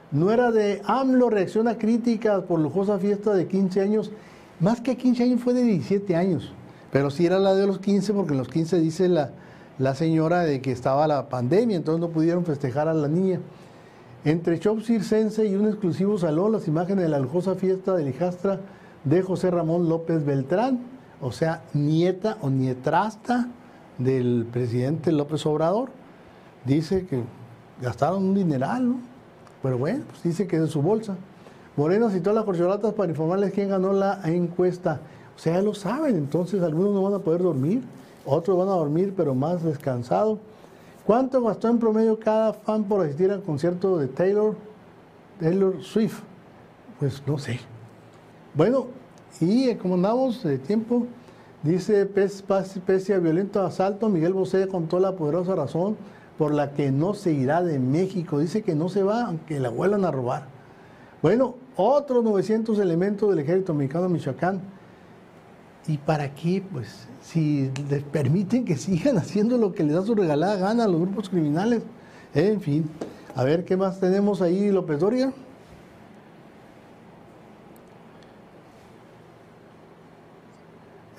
[0.10, 4.12] No era de AMLO, reacciona críticas por lujosa fiesta de 15 años.
[4.62, 6.54] Más que 15 años fue de 17 años.
[6.94, 9.32] Pero sí era la de los 15, porque en los 15 dice la,
[9.80, 13.42] la señora de que estaba la pandemia, entonces no pudieron festejar a la niña.
[14.24, 18.62] Entre show circense y un exclusivo salón, las imágenes de la lujosa fiesta de hijastra
[19.04, 20.80] de José Ramón López Beltrán,
[21.22, 23.50] o sea, nieta o nietrasta
[23.98, 25.90] del presidente López Obrador.
[26.66, 27.24] Dice que
[27.82, 28.96] gastaron un dineral, ¿no?
[29.62, 31.16] Pero bueno, pues dice que es de su bolsa.
[31.76, 35.00] Moreno citó las corcholatas para informarles quién ganó la encuesta.
[35.36, 37.84] O sea, ya lo saben, entonces algunos no van a poder dormir,
[38.26, 40.40] otros van a dormir pero más descansado.
[41.06, 44.56] ¿Cuánto gastó en promedio cada fan por asistir al concierto de Taylor,
[45.40, 46.20] Taylor Swift?
[47.00, 47.60] Pues no sé.
[48.56, 48.88] Bueno,
[49.40, 51.06] y como andamos de tiempo,
[51.64, 55.98] Dice, pese a violento asalto, Miguel Bosé contó la poderosa razón
[56.38, 58.40] por la que no se irá de México.
[58.40, 60.46] Dice que no se va, aunque la vuelvan a robar.
[61.22, 64.62] Bueno, otros 900 elementos del ejército mexicano de Michoacán.
[65.88, 66.64] ¿Y para qué?
[66.72, 70.88] Pues si les permiten que sigan haciendo lo que les da su regalada gana a
[70.88, 71.82] los grupos criminales.
[72.36, 72.90] En fin,
[73.36, 75.34] a ver qué más tenemos ahí, López Doria.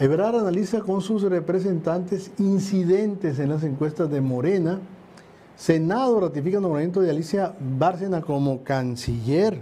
[0.01, 4.79] Ebrard analiza con sus representantes incidentes en las encuestas de Morena.
[5.57, 9.61] Senado ratifica el nombramiento de Alicia Bárcena como canciller.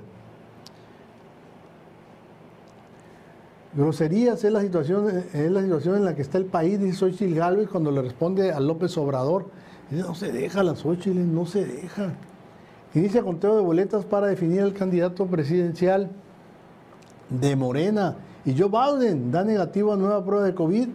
[3.74, 7.34] Groserías es la situación, es la situación en la que está el país, dice Xochitl
[7.34, 9.46] Galvez cuando le responde a López Obrador.
[9.90, 12.12] no se deja la Xochitl, no se deja.
[12.94, 16.10] Inicia conteo de boletas para definir el candidato presidencial
[17.30, 18.16] de Morena.
[18.46, 20.88] Y Joe Biden da negativo a nueva prueba de COVID,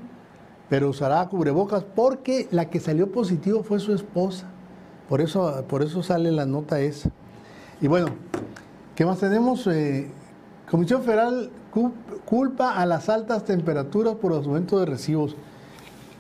[0.69, 4.47] pero usará cubrebocas porque la que salió positivo fue su esposa.
[5.09, 7.11] Por eso, por eso sale la nota esa.
[7.81, 8.07] Y bueno,
[8.95, 9.67] ¿qué más tenemos?
[9.67, 10.09] Eh,
[10.69, 11.51] Comisión Federal
[12.25, 15.35] culpa a las altas temperaturas por los aumentos de recibos.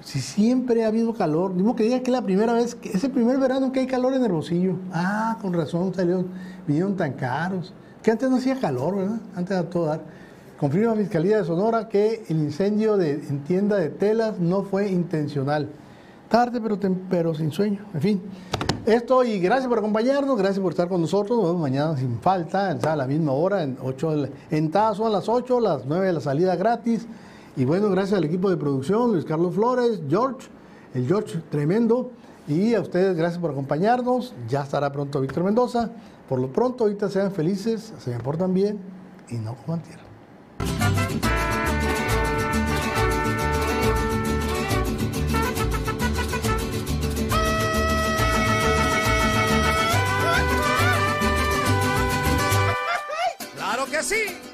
[0.03, 3.01] Si siempre ha habido calor, mismo que diga que es la primera vez, que es
[3.05, 4.75] el primer verano que hay calor en Hermosillo.
[4.91, 6.27] Ah, con razón salieron,
[6.67, 7.73] vinieron tan caros.
[8.03, 9.19] Que antes no hacía calor, ¿verdad?
[9.33, 10.01] Antes de todo dar.
[10.61, 15.67] Confirma Fiscalía de Sonora que el incendio de, en tienda de telas no fue intencional.
[16.29, 16.77] Tarde, pero,
[17.09, 17.83] pero sin sueño.
[17.95, 18.21] En fin.
[18.85, 21.35] Esto y gracias por acompañarnos, gracias por estar con nosotros.
[21.39, 25.27] Nos vemos mañana sin falta, a la misma hora, en, 8, en Tazo a las
[25.27, 27.07] 8, las 9 de la salida gratis.
[27.55, 30.47] Y bueno, gracias al equipo de producción, Luis Carlos Flores, George,
[30.93, 32.11] el George tremendo.
[32.47, 34.35] Y a ustedes, gracias por acompañarnos.
[34.47, 35.89] Ya estará pronto Víctor Mendoza.
[36.29, 38.77] Por lo pronto, ahorita sean felices, se portan bien
[39.27, 40.10] y no coman tierra.
[53.55, 54.50] ¡Claro que sí!